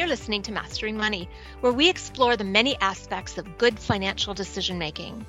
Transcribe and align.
You're 0.00 0.08
listening 0.08 0.40
to 0.44 0.52
Mastering 0.52 0.96
Money, 0.96 1.28
where 1.60 1.74
we 1.74 1.90
explore 1.90 2.34
the 2.34 2.42
many 2.42 2.74
aspects 2.80 3.36
of 3.36 3.58
good 3.58 3.78
financial 3.78 4.32
decision 4.32 4.78
making. 4.78 5.26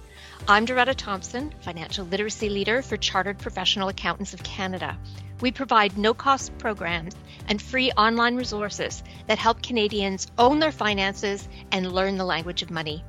I'm 0.47 0.65
Doretta 0.65 0.95
Thompson, 0.95 1.53
financial 1.59 2.05
literacy 2.05 2.47
leader 2.47 2.81
for 2.81 2.95
Chartered 2.95 3.37
Professional 3.37 3.89
Accountants 3.89 4.33
of 4.33 4.43
Canada. 4.43 4.97
We 5.41 5.51
provide 5.51 5.97
no 5.97 6.13
cost 6.13 6.57
programs 6.57 7.17
and 7.49 7.61
free 7.61 7.91
online 7.97 8.37
resources 8.37 9.03
that 9.27 9.37
help 9.37 9.61
Canadians 9.61 10.27
own 10.37 10.59
their 10.59 10.71
finances 10.71 11.49
and 11.73 11.91
learn 11.91 12.15
the 12.15 12.23
language 12.23 12.61
of 12.61 12.71
money. 12.71 13.03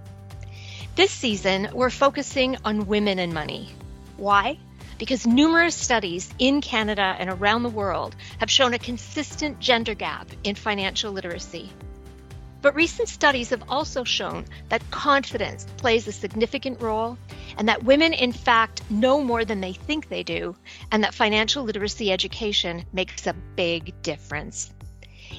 This 0.97 1.13
season, 1.13 1.69
we're 1.73 1.91
focusing 1.91 2.57
on 2.65 2.89
women 2.89 3.21
and 3.21 3.33
money. 3.33 3.71
Why? 4.17 4.59
Because 5.03 5.27
numerous 5.27 5.75
studies 5.75 6.33
in 6.39 6.61
Canada 6.61 7.17
and 7.19 7.29
around 7.29 7.65
the 7.65 7.69
world 7.69 8.15
have 8.39 8.49
shown 8.49 8.73
a 8.73 8.79
consistent 8.79 9.59
gender 9.59 9.95
gap 9.95 10.29
in 10.45 10.55
financial 10.55 11.11
literacy. 11.11 11.73
But 12.61 12.77
recent 12.77 13.09
studies 13.09 13.51
have 13.51 13.65
also 13.69 14.05
shown 14.05 14.45
that 14.69 14.89
confidence 14.93 15.67
plays 15.77 16.07
a 16.07 16.13
significant 16.13 16.81
role 16.81 17.19
and 17.59 17.69
that 17.69 17.83
women, 17.83 18.13
in 18.13 18.31
fact, 18.31 18.89
know 18.93 19.21
more 19.21 19.45
than 19.45 19.61
they 19.61 19.73
think 19.73 20.09
they 20.09 20.23
do, 20.23 20.55
and 20.93 21.03
that 21.03 21.15
financial 21.15 21.65
literacy 21.65 22.13
education 22.13 22.85
makes 22.93 23.27
a 23.27 23.35
big 23.57 24.01
difference. 24.03 24.71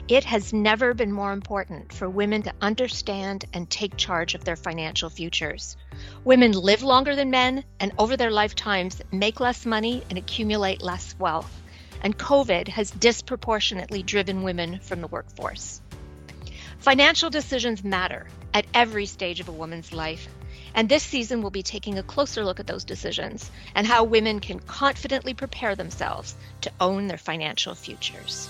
It 0.07 0.23
has 0.25 0.53
never 0.53 0.93
been 0.93 1.11
more 1.11 1.31
important 1.31 1.93
for 1.93 2.09
women 2.09 2.43
to 2.43 2.53
understand 2.61 3.45
and 3.53 3.69
take 3.69 3.95
charge 3.95 4.35
of 4.35 4.43
their 4.43 4.55
financial 4.55 5.09
futures. 5.09 5.77
Women 6.23 6.51
live 6.51 6.83
longer 6.83 7.15
than 7.15 7.31
men 7.31 7.63
and 7.79 7.91
over 7.97 8.17
their 8.17 8.31
lifetimes 8.31 9.01
make 9.11 9.39
less 9.39 9.65
money 9.65 10.03
and 10.09 10.17
accumulate 10.17 10.81
less 10.81 11.15
wealth. 11.17 11.51
And 12.01 12.17
COVID 12.17 12.67
has 12.67 12.91
disproportionately 12.91 14.03
driven 14.03 14.43
women 14.43 14.79
from 14.79 15.01
the 15.01 15.07
workforce. 15.07 15.81
Financial 16.79 17.29
decisions 17.29 17.81
matter 17.81 18.27
at 18.53 18.65
every 18.73 19.05
stage 19.05 19.39
of 19.39 19.47
a 19.47 19.53
woman's 19.53 19.93
life. 19.93 20.27
And 20.75 20.89
this 20.89 21.03
season, 21.03 21.41
we'll 21.41 21.51
be 21.51 21.63
taking 21.63 21.97
a 21.97 22.03
closer 22.03 22.43
look 22.43 22.59
at 22.59 22.67
those 22.67 22.83
decisions 22.83 23.49
and 23.73 23.87
how 23.87 24.03
women 24.03 24.39
can 24.39 24.59
confidently 24.59 25.33
prepare 25.33 25.75
themselves 25.75 26.35
to 26.61 26.71
own 26.81 27.07
their 27.07 27.17
financial 27.17 27.75
futures. 27.75 28.49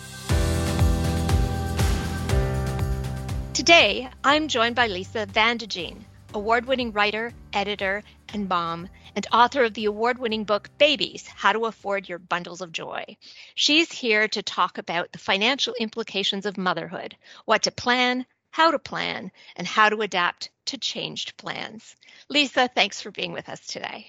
Today, 3.54 4.10
I'm 4.24 4.48
joined 4.48 4.76
by 4.76 4.88
Lisa 4.88 5.28
Van 5.28 5.58
de 5.58 5.96
award 6.34 6.66
winning 6.66 6.92
writer, 6.92 7.32
editor, 7.54 8.02
and 8.30 8.50
mom, 8.50 8.90
and 9.16 9.28
author 9.32 9.64
of 9.64 9.76
the 9.76 9.86
award 9.86 10.18
winning 10.18 10.44
book 10.44 10.72
Babies 10.80 11.28
How 11.28 11.54
to 11.54 11.66
Afford 11.66 12.10
Your 12.10 12.18
Bundles 12.18 12.62
of 12.62 12.72
Joy. 12.72 13.16
She's 13.54 13.92
here 13.92 14.28
to 14.30 14.42
talk 14.42 14.80
about 14.80 15.12
the 15.12 15.20
financial 15.20 15.76
implications 15.76 16.48
of 16.48 16.58
motherhood, 16.58 17.16
what 17.46 17.62
to 17.64 17.72
plan, 17.72 18.26
how 18.50 18.72
to 18.72 18.80
plan, 18.80 19.32
and 19.56 19.68
how 19.68 19.90
to 19.90 20.02
adapt 20.02 20.50
to 20.66 20.80
changed 20.80 21.38
plans. 21.38 21.96
Lisa, 22.30 22.68
thanks 22.74 23.02
for 23.02 23.12
being 23.12 23.34
with 23.34 23.50
us 23.50 23.68
today. 23.68 24.08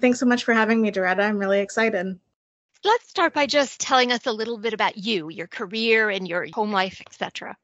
Thanks 0.00 0.20
so 0.20 0.26
much 0.26 0.44
for 0.44 0.54
having 0.54 0.80
me, 0.80 0.90
Doretta. 0.90 1.20
I'm 1.20 1.38
really 1.38 1.60
excited. 1.60 2.18
Let's 2.82 3.10
start 3.10 3.34
by 3.34 3.44
just 3.44 3.78
telling 3.78 4.10
us 4.10 4.24
a 4.26 4.32
little 4.32 4.56
bit 4.56 4.72
about 4.72 4.96
you, 4.96 5.28
your 5.28 5.48
career 5.48 6.08
and 6.08 6.26
your 6.26 6.46
home 6.54 6.72
life, 6.72 7.02
etc. 7.06 7.58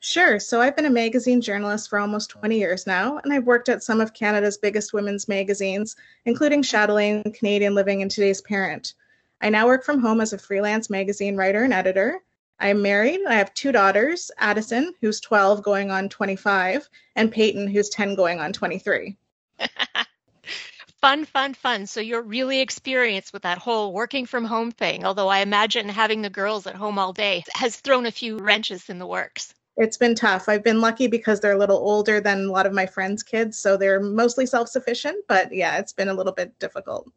Sure. 0.00 0.38
So 0.38 0.60
I've 0.60 0.76
been 0.76 0.86
a 0.86 0.90
magazine 0.90 1.40
journalist 1.40 1.88
for 1.88 1.98
almost 1.98 2.30
20 2.30 2.58
years 2.58 2.86
now, 2.86 3.18
and 3.18 3.32
I've 3.32 3.46
worked 3.46 3.68
at 3.68 3.82
some 3.82 4.00
of 4.00 4.14
Canada's 4.14 4.58
biggest 4.58 4.92
women's 4.92 5.28
magazines, 5.28 5.96
including 6.24 6.62
Chatelaine, 6.62 7.22
Canadian 7.32 7.74
Living, 7.74 8.02
and 8.02 8.10
Today's 8.10 8.40
Parent. 8.40 8.94
I 9.40 9.50
now 9.50 9.66
work 9.66 9.84
from 9.84 10.00
home 10.00 10.20
as 10.20 10.32
a 10.32 10.38
freelance 10.38 10.88
magazine 10.88 11.36
writer 11.36 11.64
and 11.64 11.72
editor. 11.72 12.20
I'm 12.58 12.80
married. 12.80 13.20
I 13.28 13.34
have 13.34 13.52
two 13.52 13.70
daughters 13.72 14.30
Addison, 14.38 14.94
who's 15.00 15.20
12 15.20 15.62
going 15.62 15.90
on 15.90 16.08
25, 16.08 16.88
and 17.14 17.30
Peyton, 17.30 17.68
who's 17.68 17.90
10 17.90 18.14
going 18.14 18.40
on 18.40 18.52
23. 18.52 19.16
fun, 21.00 21.24
fun, 21.26 21.54
fun. 21.54 21.86
So 21.86 22.00
you're 22.00 22.22
really 22.22 22.60
experienced 22.60 23.32
with 23.32 23.42
that 23.42 23.58
whole 23.58 23.92
working 23.92 24.24
from 24.24 24.44
home 24.44 24.70
thing, 24.72 25.04
although 25.04 25.28
I 25.28 25.40
imagine 25.40 25.88
having 25.88 26.22
the 26.22 26.30
girls 26.30 26.66
at 26.66 26.74
home 26.74 26.98
all 26.98 27.12
day 27.12 27.44
has 27.54 27.76
thrown 27.76 28.06
a 28.06 28.10
few 28.10 28.38
wrenches 28.38 28.88
in 28.88 28.98
the 28.98 29.06
works 29.06 29.54
it's 29.76 29.96
been 29.96 30.14
tough. 30.14 30.48
I've 30.48 30.64
been 30.64 30.80
lucky 30.80 31.06
because 31.06 31.40
they're 31.40 31.52
a 31.52 31.58
little 31.58 31.78
older 31.78 32.20
than 32.20 32.46
a 32.46 32.52
lot 32.52 32.66
of 32.66 32.72
my 32.72 32.86
friends' 32.86 33.22
kids, 33.22 33.58
so 33.58 33.76
they're 33.76 34.00
mostly 34.00 34.46
self-sufficient, 34.46 35.24
but 35.28 35.52
yeah, 35.52 35.78
it's 35.78 35.92
been 35.92 36.08
a 36.08 36.14
little 36.14 36.32
bit 36.32 36.58
difficult. 36.58 37.10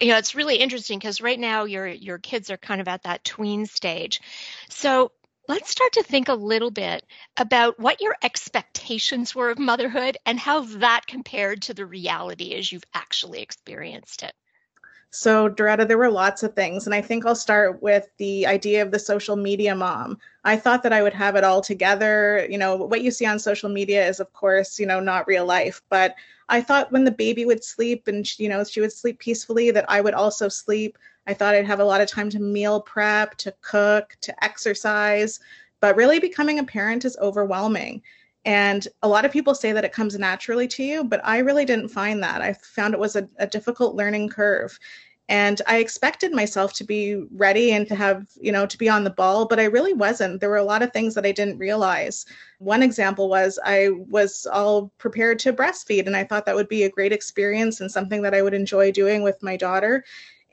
You 0.00 0.08
know, 0.08 0.18
it's 0.18 0.36
really 0.36 0.56
interesting 0.56 0.98
because 0.98 1.20
right 1.20 1.38
now 1.38 1.64
your 1.64 1.88
your 1.88 2.18
kids 2.18 2.50
are 2.50 2.56
kind 2.56 2.80
of 2.80 2.86
at 2.86 3.02
that 3.02 3.24
tween 3.24 3.66
stage. 3.66 4.20
So, 4.68 5.10
let's 5.48 5.70
start 5.70 5.92
to 5.94 6.04
think 6.04 6.28
a 6.28 6.34
little 6.34 6.70
bit 6.70 7.04
about 7.36 7.80
what 7.80 8.00
your 8.00 8.14
expectations 8.22 9.34
were 9.34 9.50
of 9.50 9.58
motherhood 9.58 10.16
and 10.24 10.38
how 10.38 10.60
that 10.60 11.06
compared 11.08 11.62
to 11.62 11.74
the 11.74 11.86
reality 11.86 12.54
as 12.54 12.70
you've 12.70 12.84
actually 12.94 13.40
experienced 13.40 14.22
it. 14.22 14.34
So, 15.10 15.48
Doretta, 15.48 15.88
there 15.88 15.98
were 15.98 16.10
lots 16.10 16.42
of 16.42 16.54
things. 16.54 16.86
And 16.86 16.94
I 16.94 17.00
think 17.00 17.24
I'll 17.24 17.34
start 17.34 17.82
with 17.82 18.08
the 18.18 18.46
idea 18.46 18.82
of 18.82 18.90
the 18.90 18.98
social 18.98 19.36
media 19.36 19.74
mom. 19.74 20.18
I 20.48 20.56
thought 20.56 20.82
that 20.82 20.94
I 20.94 21.02
would 21.02 21.12
have 21.12 21.36
it 21.36 21.44
all 21.44 21.60
together. 21.60 22.46
You 22.48 22.56
know, 22.56 22.74
what 22.74 23.02
you 23.02 23.10
see 23.10 23.26
on 23.26 23.38
social 23.38 23.68
media 23.68 24.08
is, 24.08 24.18
of 24.18 24.32
course, 24.32 24.80
you 24.80 24.86
know, 24.86 24.98
not 24.98 25.26
real 25.26 25.44
life. 25.44 25.82
But 25.90 26.14
I 26.48 26.62
thought 26.62 26.90
when 26.90 27.04
the 27.04 27.10
baby 27.10 27.44
would 27.44 27.62
sleep 27.62 28.08
and, 28.08 28.26
you 28.38 28.48
know, 28.48 28.64
she 28.64 28.80
would 28.80 28.92
sleep 28.92 29.18
peacefully, 29.18 29.70
that 29.72 29.84
I 29.90 30.00
would 30.00 30.14
also 30.14 30.48
sleep. 30.48 30.96
I 31.26 31.34
thought 31.34 31.54
I'd 31.54 31.66
have 31.66 31.80
a 31.80 31.84
lot 31.84 32.00
of 32.00 32.08
time 32.08 32.30
to 32.30 32.40
meal 32.40 32.80
prep, 32.80 33.36
to 33.36 33.52
cook, 33.60 34.16
to 34.22 34.42
exercise. 34.42 35.38
But 35.80 35.96
really, 35.96 36.18
becoming 36.18 36.60
a 36.60 36.64
parent 36.64 37.04
is 37.04 37.18
overwhelming. 37.20 38.00
And 38.46 38.88
a 39.02 39.08
lot 39.08 39.26
of 39.26 39.32
people 39.32 39.54
say 39.54 39.72
that 39.72 39.84
it 39.84 39.92
comes 39.92 40.18
naturally 40.18 40.68
to 40.68 40.82
you, 40.82 41.04
but 41.04 41.20
I 41.24 41.40
really 41.40 41.66
didn't 41.66 41.90
find 41.90 42.22
that. 42.22 42.40
I 42.40 42.54
found 42.54 42.94
it 42.94 43.00
was 43.00 43.16
a, 43.16 43.28
a 43.38 43.46
difficult 43.46 43.96
learning 43.96 44.30
curve. 44.30 44.78
And 45.28 45.60
I 45.66 45.78
expected 45.78 46.32
myself 46.32 46.72
to 46.74 46.84
be 46.84 47.22
ready 47.32 47.72
and 47.72 47.86
to 47.88 47.94
have, 47.94 48.26
you 48.40 48.50
know, 48.50 48.64
to 48.64 48.78
be 48.78 48.88
on 48.88 49.04
the 49.04 49.10
ball, 49.10 49.46
but 49.46 49.60
I 49.60 49.64
really 49.64 49.92
wasn't. 49.92 50.40
There 50.40 50.48
were 50.48 50.56
a 50.56 50.64
lot 50.64 50.82
of 50.82 50.92
things 50.92 51.14
that 51.14 51.26
I 51.26 51.32
didn't 51.32 51.58
realize. 51.58 52.24
One 52.58 52.82
example 52.82 53.28
was 53.28 53.58
I 53.62 53.90
was 53.90 54.46
all 54.50 54.90
prepared 54.96 55.38
to 55.40 55.52
breastfeed, 55.52 56.06
and 56.06 56.16
I 56.16 56.24
thought 56.24 56.46
that 56.46 56.54
would 56.54 56.68
be 56.68 56.84
a 56.84 56.90
great 56.90 57.12
experience 57.12 57.80
and 57.80 57.92
something 57.92 58.22
that 58.22 58.34
I 58.34 58.40
would 58.40 58.54
enjoy 58.54 58.90
doing 58.90 59.22
with 59.22 59.42
my 59.42 59.56
daughter. 59.56 60.02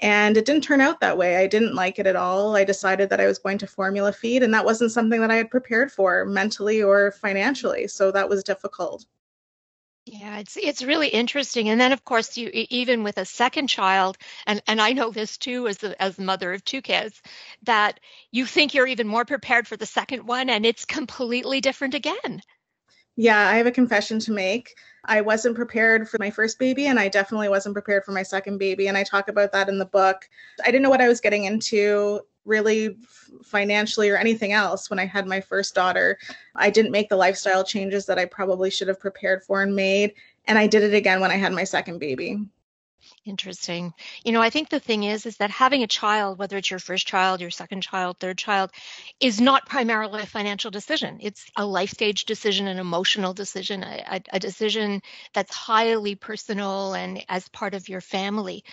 And 0.01 0.35
it 0.35 0.43
didn't 0.43 0.63
turn 0.65 0.81
out 0.81 0.99
that 0.99 1.17
way. 1.17 1.37
I 1.37 1.47
didn't 1.47 1.73
like 1.73 1.97
it 1.99 2.07
at 2.07 2.17
all. 2.17 2.57
I 2.57 2.65
decided 2.65 3.09
that 3.09 3.21
I 3.21 3.27
was 3.27 3.39
going 3.39 3.57
to 3.59 3.67
formula 3.67 4.11
feed, 4.11 4.43
and 4.43 4.53
that 4.53 4.65
wasn't 4.65 4.91
something 4.91 5.21
that 5.21 5.31
I 5.31 5.37
had 5.37 5.49
prepared 5.49 5.89
for 5.89 6.25
mentally 6.25 6.83
or 6.83 7.13
financially. 7.13 7.87
So 7.87 8.11
that 8.11 8.27
was 8.27 8.43
difficult. 8.43 9.05
Yeah, 10.05 10.37
it's 10.39 10.55
it's 10.57 10.83
really 10.83 11.07
interesting. 11.09 11.69
And 11.69 11.79
then 11.81 11.91
of 11.91 12.03
course 12.05 12.37
you 12.37 12.49
even 12.53 13.03
with 13.03 13.17
a 13.19 13.25
second 13.25 13.67
child 13.67 14.17
and 14.47 14.61
and 14.67 14.81
I 14.81 14.93
know 14.93 15.11
this 15.11 15.37
too 15.37 15.67
as 15.67 15.77
the 15.79 15.99
as 16.01 16.15
the 16.15 16.23
mother 16.23 16.53
of 16.53 16.63
two 16.63 16.81
kids 16.81 17.21
that 17.63 17.99
you 18.31 18.45
think 18.45 18.73
you're 18.73 18.87
even 18.87 19.07
more 19.07 19.25
prepared 19.25 19.67
for 19.67 19.77
the 19.77 19.85
second 19.85 20.25
one 20.27 20.49
and 20.49 20.65
it's 20.65 20.85
completely 20.85 21.59
different 21.61 21.93
again. 21.95 22.41
Yeah, 23.17 23.47
I 23.47 23.55
have 23.55 23.67
a 23.67 23.71
confession 23.71 24.19
to 24.19 24.31
make. 24.33 24.75
I 25.05 25.21
wasn't 25.21 25.55
prepared 25.55 26.09
for 26.09 26.17
my 26.19 26.29
first 26.29 26.59
baby, 26.59 26.87
and 26.87 26.99
I 26.99 27.07
definitely 27.07 27.47
wasn't 27.49 27.73
prepared 27.75 28.03
for 28.03 28.11
my 28.11 28.23
second 28.23 28.57
baby. 28.57 28.87
And 28.87 28.97
I 28.97 29.03
talk 29.03 29.29
about 29.29 29.53
that 29.53 29.69
in 29.69 29.77
the 29.77 29.85
book. 29.85 30.27
I 30.63 30.65
didn't 30.65 30.81
know 30.81 30.89
what 30.89 31.01
I 31.01 31.07
was 31.07 31.21
getting 31.21 31.45
into 31.45 32.21
really 32.45 32.97
financially 33.43 34.09
or 34.09 34.17
anything 34.17 34.51
else 34.51 34.89
when 34.89 34.99
I 34.99 35.05
had 35.05 35.27
my 35.27 35.41
first 35.41 35.75
daughter. 35.75 36.17
I 36.55 36.69
didn't 36.69 36.91
make 36.91 37.09
the 37.09 37.15
lifestyle 37.15 37.63
changes 37.63 38.05
that 38.05 38.19
I 38.19 38.25
probably 38.25 38.69
should 38.69 38.87
have 38.87 38.99
prepared 38.99 39.43
for 39.43 39.61
and 39.61 39.75
made. 39.75 40.13
And 40.45 40.57
I 40.57 40.67
did 40.67 40.83
it 40.83 40.93
again 40.93 41.21
when 41.21 41.31
I 41.31 41.37
had 41.37 41.53
my 41.53 41.63
second 41.63 41.99
baby. 41.99 42.39
Interesting. 43.25 43.93
You 44.23 44.31
know, 44.31 44.41
I 44.41 44.49
think 44.49 44.69
the 44.69 44.79
thing 44.79 45.03
is, 45.03 45.25
is 45.25 45.37
that 45.37 45.49
having 45.49 45.83
a 45.83 45.87
child, 45.87 46.37
whether 46.37 46.57
it's 46.57 46.69
your 46.69 46.79
first 46.79 47.07
child, 47.07 47.41
your 47.41 47.49
second 47.49 47.81
child, 47.81 48.17
third 48.19 48.37
child, 48.37 48.71
is 49.19 49.41
not 49.41 49.67
primarily 49.67 50.21
a 50.21 50.27
financial 50.27 50.71
decision. 50.71 51.17
It's 51.21 51.45
a 51.55 51.65
life 51.65 51.89
stage 51.89 52.25
decision, 52.25 52.67
an 52.67 52.77
emotional 52.77 53.33
decision, 53.33 53.83
a, 53.83 54.21
a 54.31 54.39
decision 54.39 55.01
that's 55.33 55.53
highly 55.53 56.15
personal 56.15 56.93
and 56.93 57.23
as 57.27 57.47
part 57.49 57.73
of 57.73 57.89
your 57.89 58.01
family. 58.01 58.63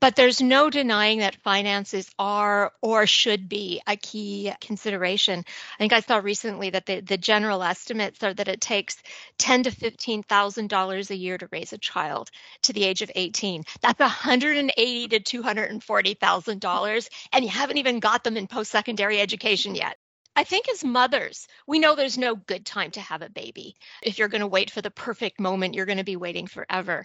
But 0.00 0.14
there's 0.14 0.40
no 0.40 0.70
denying 0.70 1.18
that 1.18 1.42
finances 1.42 2.08
are 2.18 2.72
or 2.80 3.06
should 3.06 3.48
be 3.48 3.82
a 3.86 3.96
key 3.96 4.52
consideration. 4.60 5.40
I 5.40 5.78
think 5.78 5.92
I 5.92 6.00
saw 6.00 6.18
recently 6.18 6.70
that 6.70 6.86
the, 6.86 7.00
the 7.00 7.18
general 7.18 7.64
estimates 7.64 8.22
are 8.22 8.32
that 8.32 8.46
it 8.46 8.60
takes 8.60 8.96
ten 9.38 9.64
to 9.64 9.72
fifteen 9.72 10.22
thousand 10.22 10.68
dollars 10.68 11.10
a 11.10 11.16
year 11.16 11.36
to 11.36 11.48
raise 11.50 11.72
a 11.72 11.78
child 11.78 12.30
to 12.62 12.72
the 12.72 12.84
age 12.84 13.02
of 13.02 13.10
18. 13.14 13.64
That's 13.80 13.98
180 13.98 15.08
to 15.08 15.20
240 15.20 16.14
thousand 16.14 16.60
dollars, 16.60 17.10
and 17.32 17.44
you 17.44 17.50
haven't 17.50 17.78
even 17.78 17.98
got 17.98 18.22
them 18.22 18.36
in 18.36 18.46
post-secondary 18.46 19.20
education 19.20 19.74
yet. 19.74 19.96
I 20.38 20.44
think 20.44 20.68
as 20.68 20.84
mothers, 20.84 21.48
we 21.66 21.80
know 21.80 21.96
there's 21.96 22.16
no 22.16 22.36
good 22.36 22.64
time 22.64 22.92
to 22.92 23.00
have 23.00 23.22
a 23.22 23.28
baby. 23.28 23.74
If 24.04 24.20
you're 24.20 24.28
going 24.28 24.42
to 24.42 24.46
wait 24.46 24.70
for 24.70 24.80
the 24.80 24.88
perfect 24.88 25.40
moment, 25.40 25.74
you're 25.74 25.84
going 25.84 25.98
to 25.98 26.04
be 26.04 26.14
waiting 26.14 26.46
forever. 26.46 27.04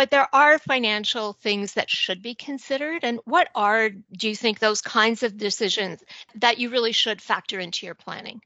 But 0.00 0.10
there 0.10 0.34
are 0.34 0.58
financial 0.58 1.34
things 1.34 1.74
that 1.74 1.90
should 1.90 2.22
be 2.22 2.34
considered. 2.34 3.04
And 3.04 3.20
what 3.26 3.50
are, 3.54 3.90
do 3.90 4.30
you 4.30 4.34
think, 4.34 4.58
those 4.58 4.80
kinds 4.80 5.22
of 5.22 5.36
decisions 5.36 6.02
that 6.36 6.56
you 6.56 6.70
really 6.70 6.92
should 6.92 7.20
factor 7.20 7.60
into 7.60 7.84
your 7.84 7.94
planning? 7.94 8.40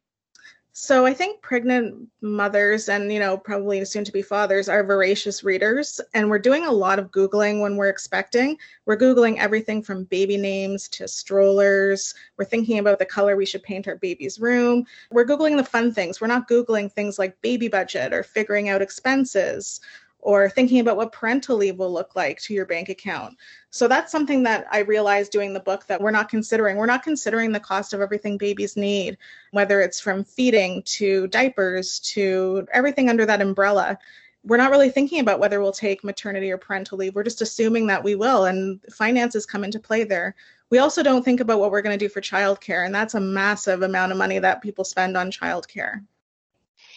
So 0.72 1.06
I 1.06 1.14
think 1.14 1.42
pregnant 1.42 2.08
mothers 2.20 2.88
and, 2.88 3.12
you 3.12 3.20
know, 3.20 3.38
probably 3.38 3.84
soon 3.84 4.02
to 4.02 4.10
be 4.10 4.20
fathers 4.20 4.68
are 4.68 4.82
voracious 4.82 5.44
readers. 5.44 6.00
And 6.12 6.28
we're 6.28 6.40
doing 6.40 6.66
a 6.66 6.72
lot 6.72 6.98
of 6.98 7.12
Googling 7.12 7.62
when 7.62 7.76
we're 7.76 7.88
expecting. 7.88 8.58
We're 8.84 8.96
Googling 8.96 9.38
everything 9.38 9.80
from 9.80 10.02
baby 10.02 10.36
names 10.36 10.88
to 10.88 11.06
strollers. 11.06 12.12
We're 12.36 12.46
thinking 12.46 12.80
about 12.80 12.98
the 12.98 13.06
color 13.06 13.36
we 13.36 13.46
should 13.46 13.62
paint 13.62 13.86
our 13.86 13.94
baby's 13.94 14.40
room. 14.40 14.86
We're 15.12 15.24
Googling 15.24 15.56
the 15.56 15.62
fun 15.62 15.94
things. 15.94 16.20
We're 16.20 16.26
not 16.26 16.48
Googling 16.48 16.90
things 16.90 17.16
like 17.16 17.40
baby 17.42 17.68
budget 17.68 18.12
or 18.12 18.24
figuring 18.24 18.68
out 18.70 18.82
expenses 18.82 19.80
or 20.24 20.48
thinking 20.48 20.80
about 20.80 20.96
what 20.96 21.12
parental 21.12 21.58
leave 21.58 21.78
will 21.78 21.92
look 21.92 22.16
like 22.16 22.40
to 22.40 22.54
your 22.54 22.64
bank 22.64 22.88
account. 22.88 23.36
So 23.68 23.86
that's 23.86 24.10
something 24.10 24.42
that 24.44 24.66
I 24.72 24.78
realized 24.78 25.30
doing 25.30 25.52
the 25.52 25.60
book 25.60 25.86
that 25.86 26.00
we're 26.00 26.10
not 26.10 26.30
considering. 26.30 26.78
We're 26.78 26.86
not 26.86 27.02
considering 27.02 27.52
the 27.52 27.60
cost 27.60 27.92
of 27.92 28.00
everything 28.00 28.38
babies 28.38 28.74
need, 28.74 29.18
whether 29.50 29.82
it's 29.82 30.00
from 30.00 30.24
feeding 30.24 30.82
to 30.84 31.26
diapers 31.28 32.00
to 32.14 32.66
everything 32.72 33.10
under 33.10 33.26
that 33.26 33.42
umbrella. 33.42 33.98
We're 34.44 34.56
not 34.56 34.70
really 34.70 34.88
thinking 34.88 35.20
about 35.20 35.40
whether 35.40 35.60
we'll 35.60 35.72
take 35.72 36.02
maternity 36.02 36.50
or 36.50 36.56
parental 36.56 36.96
leave. 36.96 37.14
We're 37.14 37.22
just 37.22 37.42
assuming 37.42 37.88
that 37.88 38.02
we 38.02 38.14
will, 38.14 38.46
and 38.46 38.80
finances 38.94 39.44
come 39.44 39.62
into 39.62 39.78
play 39.78 40.04
there. 40.04 40.34
We 40.70 40.78
also 40.78 41.02
don't 41.02 41.22
think 41.22 41.40
about 41.40 41.60
what 41.60 41.70
we're 41.70 41.82
going 41.82 41.98
to 41.98 42.04
do 42.04 42.08
for 42.08 42.22
childcare, 42.22 42.86
and 42.86 42.94
that's 42.94 43.14
a 43.14 43.20
massive 43.20 43.82
amount 43.82 44.12
of 44.12 44.18
money 44.18 44.38
that 44.38 44.62
people 44.62 44.84
spend 44.84 45.18
on 45.18 45.30
childcare. 45.30 46.02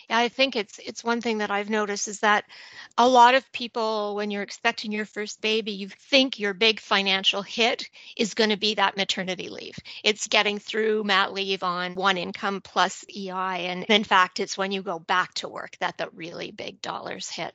Yeah, 0.09 0.19
I 0.19 0.29
think 0.29 0.55
it's 0.55 0.79
it's 0.79 1.03
one 1.03 1.19
thing 1.21 1.39
that 1.39 1.51
I've 1.51 1.69
noticed 1.69 2.07
is 2.07 2.21
that 2.21 2.45
a 2.97 3.07
lot 3.07 3.35
of 3.35 3.51
people 3.51 4.15
when 4.15 4.31
you're 4.31 4.41
expecting 4.41 4.91
your 4.93 5.05
first 5.05 5.41
baby, 5.41 5.73
you 5.73 5.89
think 5.89 6.39
your 6.39 6.53
big 6.53 6.79
financial 6.79 7.41
hit 7.41 7.89
is 8.15 8.33
going 8.33 8.51
to 8.51 8.57
be 8.57 8.75
that 8.75 8.95
maternity 8.95 9.49
leave. 9.49 9.75
It's 10.05 10.27
getting 10.27 10.59
through 10.59 11.03
mat 11.03 11.33
leave 11.33 11.61
on 11.61 11.93
one 11.95 12.17
income 12.17 12.61
plus 12.61 13.03
EI 13.13 13.67
and 13.67 13.83
in 13.85 14.03
fact 14.05 14.39
it's 14.39 14.57
when 14.57 14.71
you 14.71 14.81
go 14.81 14.97
back 14.99 15.33
to 15.35 15.49
work 15.49 15.75
that 15.79 15.97
the 15.97 16.09
really 16.13 16.51
big 16.51 16.81
dollars 16.81 17.29
hit 17.29 17.53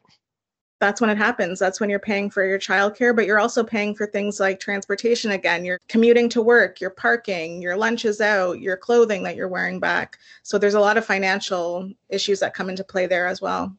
that's 0.82 1.00
when 1.00 1.11
it 1.11 1.17
happens. 1.17 1.61
That's 1.61 1.79
when 1.79 1.88
you're 1.88 2.00
paying 2.00 2.29
for 2.29 2.44
your 2.44 2.58
childcare, 2.58 3.14
but 3.14 3.25
you're 3.25 3.38
also 3.38 3.62
paying 3.62 3.94
for 3.94 4.05
things 4.05 4.40
like 4.40 4.58
transportation 4.58 5.31
again. 5.31 5.64
You're 5.64 5.79
commuting 5.87 6.29
to 6.31 6.43
work, 6.43 6.81
you're 6.81 6.90
parking, 6.90 7.62
your 7.62 7.76
lunch 7.76 8.05
is 8.05 8.20
out, 8.20 8.58
your 8.58 8.76
clothing 8.76 9.23
that 9.23 9.37
you're 9.37 9.46
wearing 9.46 9.79
back. 9.79 10.19
So 10.43 10.58
there's 10.58 10.75
a 10.75 10.81
lot 10.81 10.99
of 10.99 11.06
financial 11.06 11.88
issues 12.08 12.40
that 12.40 12.52
come 12.52 12.69
into 12.69 12.82
play 12.82 13.06
there 13.06 13.29
as 13.29 13.40
well. 13.40 13.76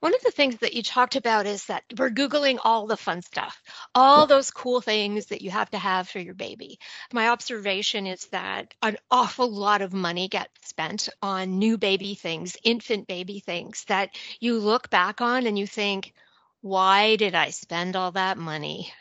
One 0.00 0.14
of 0.14 0.22
the 0.22 0.30
things 0.30 0.56
that 0.58 0.74
you 0.74 0.82
talked 0.82 1.16
about 1.16 1.46
is 1.46 1.64
that 1.66 1.84
we're 1.96 2.10
Googling 2.10 2.58
all 2.62 2.86
the 2.86 2.96
fun 2.96 3.22
stuff, 3.22 3.62
all 3.94 4.26
those 4.26 4.50
cool 4.50 4.80
things 4.80 5.26
that 5.26 5.42
you 5.42 5.50
have 5.50 5.70
to 5.70 5.78
have 5.78 6.08
for 6.08 6.18
your 6.18 6.34
baby. 6.34 6.78
My 7.12 7.28
observation 7.28 8.06
is 8.06 8.26
that 8.26 8.74
an 8.82 8.98
awful 9.10 9.50
lot 9.50 9.82
of 9.82 9.94
money 9.94 10.28
gets 10.28 10.68
spent 10.68 11.08
on 11.22 11.58
new 11.58 11.78
baby 11.78 12.14
things, 12.14 12.56
infant 12.62 13.06
baby 13.06 13.40
things 13.40 13.84
that 13.88 14.10
you 14.38 14.58
look 14.58 14.90
back 14.90 15.20
on 15.20 15.46
and 15.46 15.58
you 15.58 15.66
think, 15.66 16.12
why 16.60 17.16
did 17.16 17.34
I 17.34 17.50
spend 17.50 17.96
all 17.96 18.12
that 18.12 18.36
money? 18.38 18.92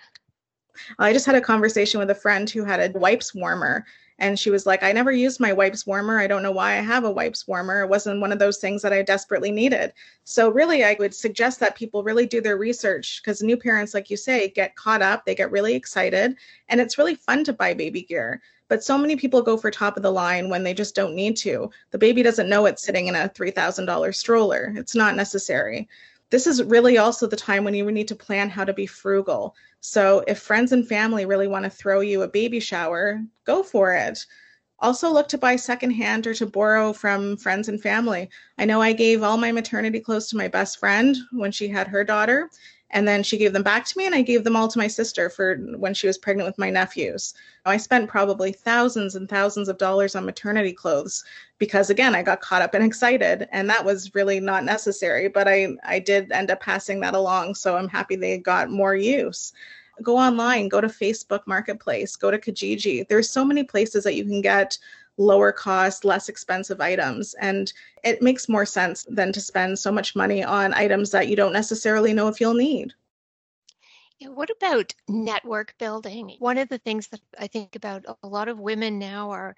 I 1.00 1.14
just 1.14 1.26
had 1.26 1.36
a 1.36 1.42
conversation 1.42 2.00
with 2.00 2.10
a 2.10 2.16
friend 2.16 2.50
who 2.50 2.64
had 2.64 2.80
a 2.80 2.98
wipes 2.98 3.34
warmer 3.34 3.86
and 4.18 4.40
she 4.40 4.50
was 4.50 4.66
like, 4.66 4.82
I 4.82 4.92
never 4.92 5.12
used 5.12 5.40
my 5.40 5.52
wipes 5.52 5.86
warmer. 5.86 6.20
I 6.20 6.28
don't 6.28 6.44
know 6.44 6.52
why 6.52 6.78
I 6.78 6.82
have 6.82 7.04
a 7.04 7.12
wipes 7.12 7.48
warmer. 7.48 7.82
It 7.82 7.90
wasn't 7.90 8.22
one 8.22 8.32
of 8.32 8.40
those 8.40 8.58
things 8.58 8.82
that 8.82 8.94
I 8.94 9.02
desperately 9.02 9.52
needed. 9.52 9.94
So, 10.24 10.50
really, 10.50 10.84
I 10.84 10.96
would 11.00 11.14
suggest 11.14 11.60
that 11.60 11.76
people 11.76 12.04
really 12.04 12.26
do 12.26 12.40
their 12.40 12.58
research 12.58 13.22
because 13.22 13.44
new 13.44 13.58
parents, 13.58 13.94
like 13.94 14.10
you 14.10 14.18
say, 14.18 14.50
get 14.50 14.76
caught 14.76 15.02
up, 15.02 15.26
they 15.26 15.36
get 15.36 15.52
really 15.52 15.76
excited, 15.76 16.36
and 16.70 16.80
it's 16.80 16.98
really 16.98 17.16
fun 17.16 17.44
to 17.44 17.54
buy 17.54 17.74
baby 17.74 18.04
gear. 18.04 18.42
But 18.68 18.84
so 18.84 18.98
many 18.98 19.16
people 19.16 19.42
go 19.42 19.58
for 19.58 19.70
top 19.70 19.98
of 19.98 20.04
the 20.04 20.12
line 20.12 20.50
when 20.50 20.64
they 20.64 20.74
just 20.74 20.96
don't 20.96 21.14
need 21.14 21.38
to. 21.38 21.70
The 21.92 22.00
baby 22.00 22.24
doesn't 22.24 22.50
know 22.50 22.66
it's 22.66 22.84
sitting 22.84 23.08
in 23.08 23.16
a 23.16 23.30
$3,000 23.30 24.16
stroller, 24.16 24.74
it's 24.76 24.96
not 24.96 25.16
necessary 25.16 25.88
this 26.32 26.48
is 26.48 26.64
really 26.64 26.98
also 26.98 27.28
the 27.28 27.36
time 27.36 27.64
when 27.64 27.74
you 27.74 27.90
need 27.92 28.08
to 28.08 28.16
plan 28.16 28.50
how 28.50 28.64
to 28.64 28.74
be 28.74 28.86
frugal. 28.86 29.56
So 29.88 30.24
if 30.28 30.40
friends 30.40 30.72
and 30.72 30.86
family 30.88 31.26
really 31.26 31.48
want 31.48 31.64
to 31.64 31.70
throw 31.70 32.00
you 32.00 32.24
a 32.24 32.28
baby 32.28 32.60
shower, 32.60 33.22
go 33.46 33.62
for 33.62 33.94
it. 33.94 34.26
Also, 34.80 35.10
look 35.12 35.28
to 35.30 35.38
buy 35.38 35.56
secondhand 35.56 36.26
or 36.26 36.34
to 36.34 36.48
borrow 36.48 36.92
from 36.92 37.38
friends 37.38 37.70
and 37.70 37.80
family. 37.80 38.30
I 38.58 38.66
know 38.66 38.82
I 38.82 38.94
gave 38.94 39.22
all 39.22 39.38
my 39.38 39.52
maternity 39.52 40.00
clothes 40.00 40.28
to 40.30 40.38
my 40.38 40.48
best 40.48 40.80
friend 40.80 41.16
when 41.32 41.52
she 41.52 41.68
had 41.68 41.88
her 41.88 42.04
daughter, 42.04 42.50
and 42.96 43.06
then 43.06 43.24
she 43.24 43.38
gave 43.38 43.52
them 43.52 43.62
back 43.62 43.84
to 43.86 43.98
me, 43.98 44.06
and 44.06 44.16
I 44.16 44.22
gave 44.22 44.46
them 44.46 44.56
all 44.56 44.70
to 44.70 44.80
my 44.80 44.88
sister 44.88 45.30
for 45.30 45.58
when 45.78 45.94
she 45.94 46.08
was 46.08 46.18
pregnant 46.18 46.48
with 46.48 46.58
my 46.58 46.70
nephews. 46.70 47.34
I 47.66 47.76
spent 47.76 48.10
probably 48.10 48.54
thousands 48.54 49.16
and 49.16 49.28
thousands 49.28 49.68
of 49.68 49.78
dollars 49.78 50.16
on 50.16 50.26
maternity 50.26 50.72
clothes 50.72 51.22
because, 51.60 51.90
again, 51.90 52.16
I 52.16 52.24
got 52.24 52.40
caught 52.40 52.62
up 52.62 52.74
and 52.74 52.86
excited, 52.86 53.50
and 53.52 53.70
that 53.70 53.84
was 53.84 54.16
really 54.16 54.40
not 54.40 54.64
necessary. 54.64 55.28
But 55.28 55.46
I, 55.46 55.76
I 55.84 56.00
did 56.00 56.32
end 56.32 56.52
up 56.52 56.62
passing 56.62 57.02
that 57.02 57.16
along, 57.16 57.56
so 57.56 57.76
I'm 57.76 57.90
happy 57.90 58.16
they 58.16 58.38
got 58.38 58.72
more 58.72 58.96
use. 58.96 59.52
Go 60.02 60.18
online, 60.18 60.70
go 60.70 60.80
to 60.80 60.88
Facebook 60.88 61.42
Marketplace, 61.48 62.16
go 62.16 62.32
to 62.32 62.40
Kijiji. 62.40 63.06
There's 63.10 63.30
so 63.30 63.44
many 63.44 63.66
places 63.66 64.06
that 64.06 64.16
you 64.16 64.24
can 64.24 64.40
get 64.40 64.78
lower 65.18 65.52
cost, 65.52 66.06
less 66.06 66.30
expensive 66.30 66.82
items. 66.82 67.34
And 67.36 67.72
it 68.04 68.22
makes 68.22 68.50
more 68.50 68.66
sense 68.66 69.06
than 69.10 69.32
to 69.34 69.42
spend 69.42 69.80
so 69.80 69.92
much 69.92 70.16
money 70.16 70.44
on 70.44 70.74
items 70.74 71.12
that 71.12 71.28
you 71.28 71.36
don't 71.36 71.54
necessarily 71.54 72.14
know 72.14 72.28
if 72.28 72.42
you'll 72.42 72.54
need. 72.54 72.94
what 74.22 74.50
about 74.50 74.94
network 75.08 75.76
building? 75.78 76.36
One 76.40 76.58
of 76.58 76.70
the 76.70 76.78
things 76.78 77.08
that 77.10 77.22
I 77.40 77.48
think 77.48 77.76
about 77.76 78.06
a 78.24 78.28
lot 78.28 78.48
of 78.48 78.60
women 78.60 78.98
now 79.00 79.32
are 79.32 79.56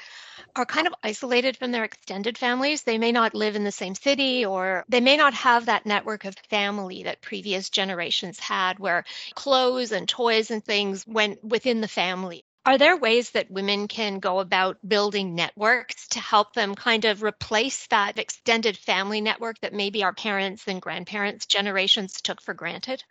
are 0.56 0.66
kind 0.66 0.88
of 0.88 0.96
isolated 1.04 1.58
from 1.58 1.72
their 1.72 1.84
extended 1.84 2.38
families. 2.38 2.84
They 2.84 2.98
may 2.98 3.12
not 3.12 3.36
live 3.36 3.56
in 3.56 3.64
the 3.64 3.72
same 3.72 3.96
city 3.96 4.46
or 4.46 4.84
they 4.90 5.02
may 5.02 5.18
not 5.18 5.34
have 5.36 5.68
that 5.68 5.86
network 5.86 6.26
of 6.26 6.36
family 6.50 7.04
that 7.04 7.22
previous 7.22 7.70
generations 7.70 8.40
had 8.40 8.80
where 8.80 9.06
clothes 9.36 9.92
and 9.92 10.10
toys 10.10 10.52
and 10.52 10.64
things 10.64 11.06
went 11.08 11.44
within 11.44 11.82
the 11.82 11.88
family. 11.88 12.44
Are 12.68 12.78
there 12.78 12.98
ways 12.98 13.30
that 13.30 13.50
women 13.50 13.88
can 13.88 14.20
go 14.20 14.40
about 14.40 14.78
building 14.86 15.36
networks 15.36 16.06
to 16.10 16.20
help 16.20 16.54
them 16.54 16.76
kind 16.76 17.06
of 17.06 17.24
replace 17.24 17.88
that 17.88 18.20
extended 18.20 18.78
family 18.78 19.22
network 19.22 19.58
that 19.62 19.74
maybe 19.74 20.04
our 20.04 20.12
parents 20.12 20.66
and 20.68 20.82
grandparents' 20.82 21.46
generations 21.46 22.20
took 22.20 22.42
for 22.42 22.54
granted? 22.54 23.06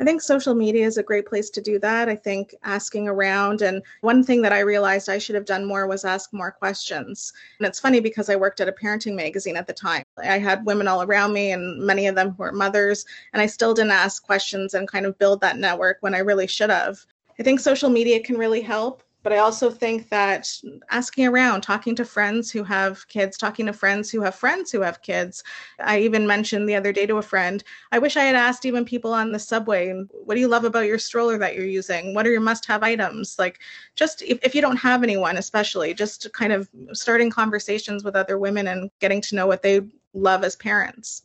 I 0.00 0.04
think 0.04 0.20
social 0.20 0.56
media 0.56 0.84
is 0.84 0.98
a 0.98 1.04
great 1.04 1.26
place 1.26 1.50
to 1.50 1.60
do 1.60 1.78
that. 1.78 2.08
I 2.08 2.16
think 2.16 2.52
asking 2.64 3.06
around. 3.06 3.62
And 3.62 3.80
one 4.00 4.24
thing 4.24 4.42
that 4.42 4.52
I 4.52 4.58
realized 4.58 5.08
I 5.08 5.18
should 5.18 5.36
have 5.36 5.44
done 5.44 5.66
more 5.66 5.86
was 5.86 6.04
ask 6.04 6.32
more 6.32 6.50
questions. 6.50 7.32
And 7.60 7.68
it's 7.68 7.78
funny 7.78 8.00
because 8.00 8.28
I 8.28 8.34
worked 8.34 8.60
at 8.60 8.68
a 8.68 8.72
parenting 8.72 9.14
magazine 9.14 9.56
at 9.56 9.68
the 9.68 9.72
time. 9.72 10.02
I 10.18 10.38
had 10.40 10.66
women 10.66 10.88
all 10.88 11.04
around 11.04 11.32
me, 11.32 11.52
and 11.52 11.80
many 11.86 12.08
of 12.08 12.16
them 12.16 12.34
were 12.38 12.50
mothers. 12.50 13.04
And 13.34 13.40
I 13.40 13.46
still 13.46 13.72
didn't 13.72 13.92
ask 13.92 14.20
questions 14.20 14.74
and 14.74 14.88
kind 14.88 15.06
of 15.06 15.16
build 15.16 15.42
that 15.42 15.58
network 15.58 15.98
when 16.00 16.16
I 16.16 16.18
really 16.18 16.48
should 16.48 16.70
have. 16.70 17.06
I 17.38 17.42
think 17.42 17.60
social 17.60 17.90
media 17.90 18.20
can 18.20 18.36
really 18.36 18.60
help, 18.60 19.02
but 19.22 19.32
I 19.32 19.38
also 19.38 19.70
think 19.70 20.08
that 20.08 20.50
asking 20.90 21.26
around, 21.26 21.60
talking 21.60 21.94
to 21.96 22.04
friends 22.04 22.50
who 22.50 22.64
have 22.64 23.06
kids, 23.08 23.36
talking 23.36 23.66
to 23.66 23.72
friends 23.72 24.10
who 24.10 24.22
have 24.22 24.34
friends 24.34 24.72
who 24.72 24.80
have 24.80 25.02
kids. 25.02 25.44
I 25.78 26.00
even 26.00 26.26
mentioned 26.26 26.68
the 26.68 26.74
other 26.74 26.92
day 26.92 27.06
to 27.06 27.18
a 27.18 27.22
friend, 27.22 27.62
I 27.92 27.98
wish 27.98 28.16
I 28.16 28.24
had 28.24 28.34
asked 28.34 28.64
even 28.64 28.84
people 28.84 29.12
on 29.12 29.32
the 29.32 29.38
subway, 29.38 29.92
what 30.10 30.34
do 30.34 30.40
you 30.40 30.48
love 30.48 30.64
about 30.64 30.86
your 30.86 30.98
stroller 30.98 31.36
that 31.38 31.54
you're 31.54 31.66
using? 31.66 32.14
What 32.14 32.26
are 32.26 32.30
your 32.30 32.40
must 32.40 32.64
have 32.66 32.82
items? 32.82 33.36
Like, 33.38 33.60
just 33.94 34.22
if, 34.22 34.38
if 34.42 34.54
you 34.54 34.62
don't 34.62 34.76
have 34.76 35.02
anyone, 35.02 35.36
especially, 35.36 35.92
just 35.92 36.32
kind 36.32 36.52
of 36.52 36.68
starting 36.92 37.30
conversations 37.30 38.04
with 38.04 38.16
other 38.16 38.38
women 38.38 38.68
and 38.68 38.90
getting 39.00 39.20
to 39.22 39.36
know 39.36 39.46
what 39.46 39.62
they 39.62 39.82
love 40.14 40.44
as 40.44 40.56
parents. 40.56 41.24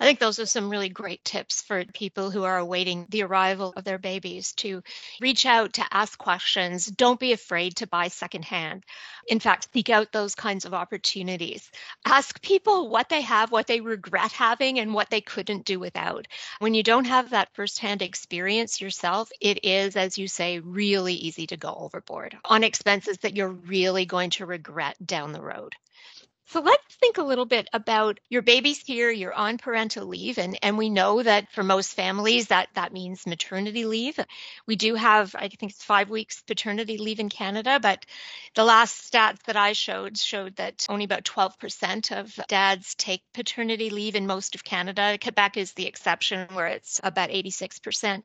I 0.00 0.04
think 0.04 0.18
those 0.18 0.38
are 0.38 0.46
some 0.46 0.70
really 0.70 0.88
great 0.88 1.24
tips 1.24 1.62
for 1.62 1.84
people 1.84 2.30
who 2.30 2.44
are 2.44 2.58
awaiting 2.58 3.06
the 3.08 3.22
arrival 3.22 3.72
of 3.76 3.84
their 3.84 3.98
babies 3.98 4.52
to 4.54 4.82
reach 5.20 5.46
out 5.46 5.74
to 5.74 5.84
ask 5.90 6.18
questions. 6.18 6.86
Don't 6.86 7.20
be 7.20 7.32
afraid 7.32 7.76
to 7.76 7.86
buy 7.86 8.08
secondhand. 8.08 8.84
In 9.28 9.38
fact, 9.38 9.68
seek 9.72 9.90
out 9.90 10.12
those 10.12 10.34
kinds 10.34 10.64
of 10.64 10.74
opportunities. 10.74 11.70
Ask 12.04 12.42
people 12.42 12.88
what 12.88 13.08
they 13.08 13.20
have, 13.20 13.52
what 13.52 13.66
they 13.66 13.80
regret 13.80 14.32
having, 14.32 14.78
and 14.78 14.94
what 14.94 15.10
they 15.10 15.20
couldn't 15.20 15.64
do 15.64 15.78
without. 15.78 16.26
When 16.58 16.74
you 16.74 16.82
don't 16.82 17.06
have 17.06 17.30
that 17.30 17.54
firsthand 17.54 18.02
experience 18.02 18.80
yourself, 18.80 19.30
it 19.40 19.64
is, 19.64 19.96
as 19.96 20.18
you 20.18 20.28
say, 20.28 20.58
really 20.58 21.14
easy 21.14 21.46
to 21.48 21.56
go 21.56 21.74
overboard 21.74 22.36
on 22.44 22.64
expenses 22.64 23.18
that 23.18 23.36
you're 23.36 23.48
really 23.48 24.04
going 24.06 24.30
to 24.30 24.46
regret 24.46 24.96
down 25.06 25.32
the 25.32 25.42
road. 25.42 25.74
So 26.46 26.60
let's 26.60 26.94
think 26.96 27.18
a 27.18 27.22
little 27.22 27.46
bit 27.46 27.68
about 27.72 28.20
your 28.28 28.42
baby's 28.42 28.80
here, 28.80 29.10
you're 29.10 29.32
on 29.32 29.58
parental 29.58 30.06
leave, 30.06 30.38
and, 30.38 30.58
and 30.62 30.76
we 30.76 30.90
know 30.90 31.22
that 31.22 31.50
for 31.52 31.62
most 31.62 31.94
families 31.94 32.48
that 32.48 32.68
that 32.74 32.92
means 32.92 33.26
maternity 33.26 33.86
leave. 33.86 34.18
We 34.66 34.76
do 34.76 34.94
have, 34.94 35.34
I 35.34 35.48
think 35.48 35.72
it's 35.72 35.84
five 35.84 36.10
weeks 36.10 36.42
paternity 36.42 36.98
leave 36.98 37.20
in 37.20 37.28
Canada, 37.28 37.78
but 37.80 38.04
the 38.54 38.64
last 38.64 39.10
stats 39.10 39.42
that 39.44 39.56
I 39.56 39.72
showed 39.72 40.18
showed 40.18 40.56
that 40.56 40.84
only 40.88 41.04
about 41.04 41.24
12% 41.24 42.12
of 42.12 42.38
dads 42.48 42.94
take 42.96 43.22
paternity 43.32 43.88
leave 43.88 44.14
in 44.14 44.26
most 44.26 44.54
of 44.54 44.64
Canada. 44.64 45.16
Quebec 45.22 45.56
is 45.56 45.72
the 45.72 45.86
exception 45.86 46.48
where 46.52 46.66
it's 46.66 47.00
about 47.02 47.30
86%. 47.30 48.22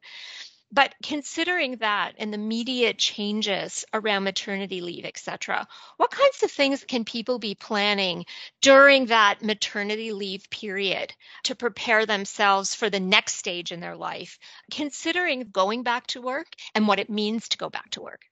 But 0.69 0.95
considering 1.01 1.77
that 1.77 2.15
and 2.17 2.33
the 2.33 2.37
immediate 2.37 2.97
changes 2.97 3.85
around 3.93 4.25
maternity 4.25 4.81
leave, 4.81 5.05
et 5.05 5.17
cetera, 5.17 5.65
what 5.95 6.11
kinds 6.11 6.43
of 6.43 6.51
things 6.51 6.83
can 6.83 7.05
people 7.05 7.39
be 7.39 7.55
planning 7.55 8.25
during 8.61 9.05
that 9.05 9.41
maternity 9.41 10.11
leave 10.11 10.49
period 10.49 11.13
to 11.43 11.55
prepare 11.55 12.05
themselves 12.05 12.75
for 12.75 12.89
the 12.89 12.99
next 12.99 13.35
stage 13.35 13.71
in 13.71 13.79
their 13.79 13.95
life, 13.95 14.37
considering 14.69 15.49
going 15.51 15.83
back 15.83 16.05
to 16.07 16.21
work 16.21 16.53
and 16.75 16.87
what 16.87 16.99
it 16.99 17.09
means 17.09 17.47
to 17.49 17.57
go 17.57 17.69
back 17.69 17.89
to 17.91 18.01
work? 18.01 18.25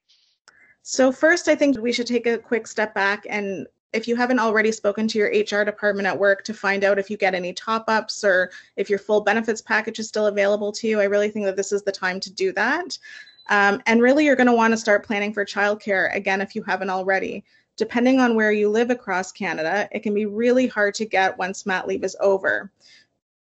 So, 0.82 1.12
first, 1.12 1.48
I 1.48 1.56
think 1.56 1.80
we 1.80 1.94
should 1.94 2.06
take 2.06 2.28
a 2.28 2.38
quick 2.38 2.68
step 2.68 2.94
back 2.94 3.26
and 3.30 3.66
if 3.96 4.08
you 4.08 4.16
haven't 4.18 4.40
already 4.40 4.72
spoken 4.74 5.08
to 5.08 5.18
your 5.18 5.30
HR 5.30 5.64
department 5.64 6.08
at 6.08 6.20
work 6.20 6.44
to 6.44 6.54
find 6.54 6.84
out 6.84 7.00
if 7.00 7.10
you 7.10 7.16
get 7.16 7.34
any 7.34 7.54
top 7.54 7.86
ups 7.88 8.24
or 8.24 8.52
if 8.76 8.90
your 8.90 9.00
full 9.00 9.22
benefits 9.22 9.62
package 9.62 10.00
is 10.00 10.08
still 10.10 10.28
available 10.28 10.72
to 10.74 10.88
you, 10.88 11.00
I 11.00 11.06
really 11.06 11.30
think 11.30 11.46
that 11.46 11.56
this 11.56 11.72
is 11.72 11.84
the 11.84 11.92
time 11.94 12.20
to 12.20 12.34
do 12.34 12.52
that. 12.54 12.98
Um, 13.50 13.82
and 13.86 14.02
really, 14.02 14.26
you're 14.26 14.36
going 14.36 14.48
to 14.48 14.54
want 14.54 14.74
to 14.74 14.78
start 14.78 15.06
planning 15.06 15.34
for 15.34 15.46
childcare 15.46 16.14
again 16.14 16.42
if 16.42 16.56
you 16.56 16.64
haven't 16.64 16.90
already. 16.90 17.46
Depending 17.78 18.20
on 18.20 18.36
where 18.36 18.52
you 18.52 18.70
live 18.70 18.90
across 18.90 19.32
Canada, 19.32 19.88
it 19.92 20.02
can 20.02 20.14
be 20.14 20.26
really 20.26 20.68
hard 20.68 20.94
to 20.96 21.06
get 21.06 21.38
once 21.38 21.66
mat 21.66 21.88
leave 21.88 22.04
is 22.04 22.18
over. 22.20 22.72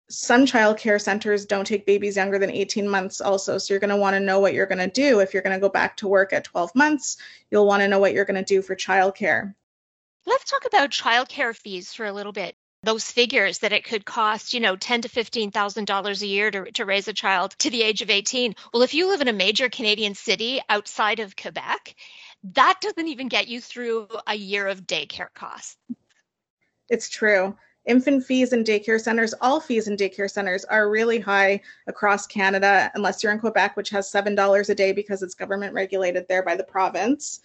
Some 0.09 0.45
childcare 0.45 1.01
centers 1.01 1.45
don't 1.45 1.65
take 1.65 1.85
babies 1.85 2.17
younger 2.17 2.37
than 2.37 2.51
18 2.51 2.87
months, 2.87 3.21
also. 3.21 3.57
So 3.57 3.73
you're 3.73 3.79
going 3.79 3.89
to 3.89 3.95
want 3.95 4.15
to 4.15 4.19
know 4.19 4.39
what 4.39 4.53
you're 4.53 4.67
going 4.67 4.77
to 4.79 4.87
do. 4.87 5.19
If 5.19 5.33
you're 5.33 5.43
going 5.43 5.55
to 5.55 5.61
go 5.61 5.69
back 5.69 5.97
to 5.97 6.07
work 6.07 6.33
at 6.33 6.43
12 6.43 6.75
months, 6.75 7.17
you'll 7.49 7.65
want 7.65 7.81
to 7.81 7.87
know 7.87 7.99
what 7.99 8.13
you're 8.13 8.25
going 8.25 8.43
to 8.43 8.43
do 8.43 8.61
for 8.61 8.75
childcare. 8.75 9.55
Let's 10.25 10.49
talk 10.49 10.65
about 10.65 10.91
childcare 10.91 11.55
fees 11.55 11.93
for 11.93 12.05
a 12.05 12.13
little 12.13 12.31
bit. 12.31 12.55
Those 12.83 13.09
figures 13.09 13.59
that 13.59 13.73
it 13.73 13.85
could 13.85 14.05
cost, 14.05 14.53
you 14.53 14.59
know, 14.59 14.75
ten 14.75 15.01
to 15.01 15.09
fifteen 15.09 15.51
thousand 15.51 15.85
dollars 15.85 16.21
a 16.21 16.27
year 16.27 16.51
to, 16.51 16.71
to 16.73 16.85
raise 16.85 17.07
a 17.07 17.13
child 17.13 17.55
to 17.59 17.69
the 17.69 17.81
age 17.81 18.01
of 18.01 18.09
18. 18.09 18.55
Well, 18.73 18.83
if 18.83 18.93
you 18.93 19.07
live 19.07 19.21
in 19.21 19.27
a 19.27 19.33
major 19.33 19.69
Canadian 19.69 20.15
city 20.15 20.61
outside 20.69 21.19
of 21.19 21.35
Quebec, 21.35 21.95
that 22.55 22.79
doesn't 22.81 23.07
even 23.07 23.29
get 23.29 23.47
you 23.47 23.61
through 23.61 24.07
a 24.27 24.35
year 24.35 24.67
of 24.67 24.81
daycare 24.81 25.33
costs. 25.33 25.77
It's 26.89 27.09
true. 27.09 27.55
Infant 27.85 28.23
fees 28.23 28.53
in 28.53 28.63
daycare 28.63 28.99
centers, 28.99 29.33
all 29.41 29.59
fees 29.59 29.87
in 29.87 29.97
daycare 29.97 30.31
centers 30.31 30.63
are 30.65 30.89
really 30.89 31.19
high 31.19 31.61
across 31.87 32.25
Canada, 32.27 32.89
unless 32.95 33.21
you're 33.21 33.31
in 33.33 33.39
Quebec, 33.39 33.75
which 33.75 33.89
has 33.89 34.09
$7 34.09 34.69
a 34.69 34.75
day 34.75 34.93
because 34.93 35.21
it's 35.21 35.35
government 35.35 35.73
regulated 35.73 36.25
there 36.29 36.43
by 36.43 36.55
the 36.55 36.63
province. 36.63 37.41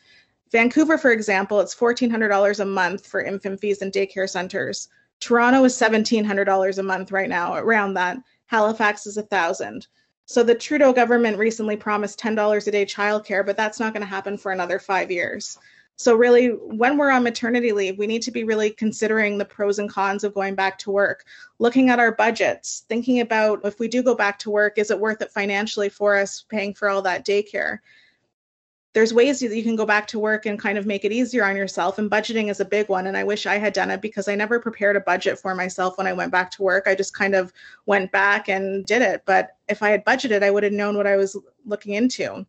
Vancouver, 0.50 0.96
for 0.96 1.10
example, 1.10 1.60
it's 1.60 1.74
$1,400 1.74 2.60
a 2.60 2.64
month 2.64 3.06
for 3.06 3.20
infant 3.22 3.60
fees 3.60 3.82
in 3.82 3.90
daycare 3.90 4.28
centers. 4.28 4.88
Toronto 5.20 5.64
is 5.64 5.74
$1,700 5.74 6.78
a 6.78 6.82
month 6.82 7.12
right 7.12 7.28
now, 7.28 7.54
around 7.54 7.94
that. 7.94 8.18
Halifax 8.46 9.06
is 9.06 9.16
1000 9.16 9.86
So 10.24 10.42
the 10.42 10.54
Trudeau 10.54 10.92
government 10.92 11.36
recently 11.38 11.76
promised 11.76 12.18
$10 12.18 12.66
a 12.66 12.70
day 12.70 12.86
childcare, 12.86 13.44
but 13.44 13.56
that's 13.56 13.78
not 13.78 13.92
going 13.92 14.02
to 14.02 14.06
happen 14.06 14.38
for 14.38 14.52
another 14.52 14.78
five 14.78 15.10
years. 15.10 15.58
So, 16.00 16.14
really, 16.14 16.50
when 16.50 16.96
we're 16.96 17.10
on 17.10 17.24
maternity 17.24 17.72
leave, 17.72 17.98
we 17.98 18.06
need 18.06 18.22
to 18.22 18.30
be 18.30 18.44
really 18.44 18.70
considering 18.70 19.36
the 19.36 19.44
pros 19.44 19.80
and 19.80 19.90
cons 19.90 20.22
of 20.22 20.32
going 20.32 20.54
back 20.54 20.78
to 20.78 20.92
work, 20.92 21.24
looking 21.58 21.90
at 21.90 21.98
our 21.98 22.12
budgets, 22.12 22.84
thinking 22.88 23.18
about 23.18 23.64
if 23.64 23.80
we 23.80 23.88
do 23.88 24.00
go 24.04 24.14
back 24.14 24.38
to 24.38 24.50
work, 24.50 24.78
is 24.78 24.92
it 24.92 25.00
worth 25.00 25.20
it 25.22 25.32
financially 25.32 25.88
for 25.88 26.16
us 26.16 26.44
paying 26.48 26.72
for 26.72 26.88
all 26.88 27.02
that 27.02 27.26
daycare? 27.26 27.80
There's 28.98 29.14
ways 29.14 29.38
that 29.38 29.54
you 29.54 29.62
can 29.62 29.76
go 29.76 29.86
back 29.86 30.08
to 30.08 30.18
work 30.18 30.44
and 30.44 30.58
kind 30.58 30.76
of 30.76 30.84
make 30.84 31.04
it 31.04 31.12
easier 31.12 31.44
on 31.44 31.54
yourself 31.54 31.98
and 31.98 32.10
budgeting 32.10 32.50
is 32.50 32.58
a 32.58 32.64
big 32.64 32.88
one 32.88 33.06
and 33.06 33.16
i 33.16 33.22
wish 33.22 33.46
i 33.46 33.56
had 33.56 33.72
done 33.72 33.92
it 33.92 34.02
because 34.02 34.26
i 34.26 34.34
never 34.34 34.58
prepared 34.58 34.96
a 34.96 35.00
budget 35.00 35.38
for 35.38 35.54
myself 35.54 35.96
when 35.96 36.08
i 36.08 36.12
went 36.12 36.32
back 36.32 36.50
to 36.50 36.64
work. 36.64 36.88
I 36.88 36.96
just 36.96 37.14
kind 37.14 37.36
of 37.36 37.52
went 37.86 38.10
back 38.10 38.48
and 38.48 38.84
did 38.86 39.00
it 39.02 39.22
but 39.24 39.50
if 39.68 39.84
i 39.84 39.90
had 39.90 40.04
budgeted 40.04 40.42
i 40.42 40.50
would 40.50 40.64
have 40.64 40.72
known 40.72 40.96
what 40.96 41.06
i 41.06 41.14
was 41.14 41.36
looking 41.64 41.94
into. 41.94 42.44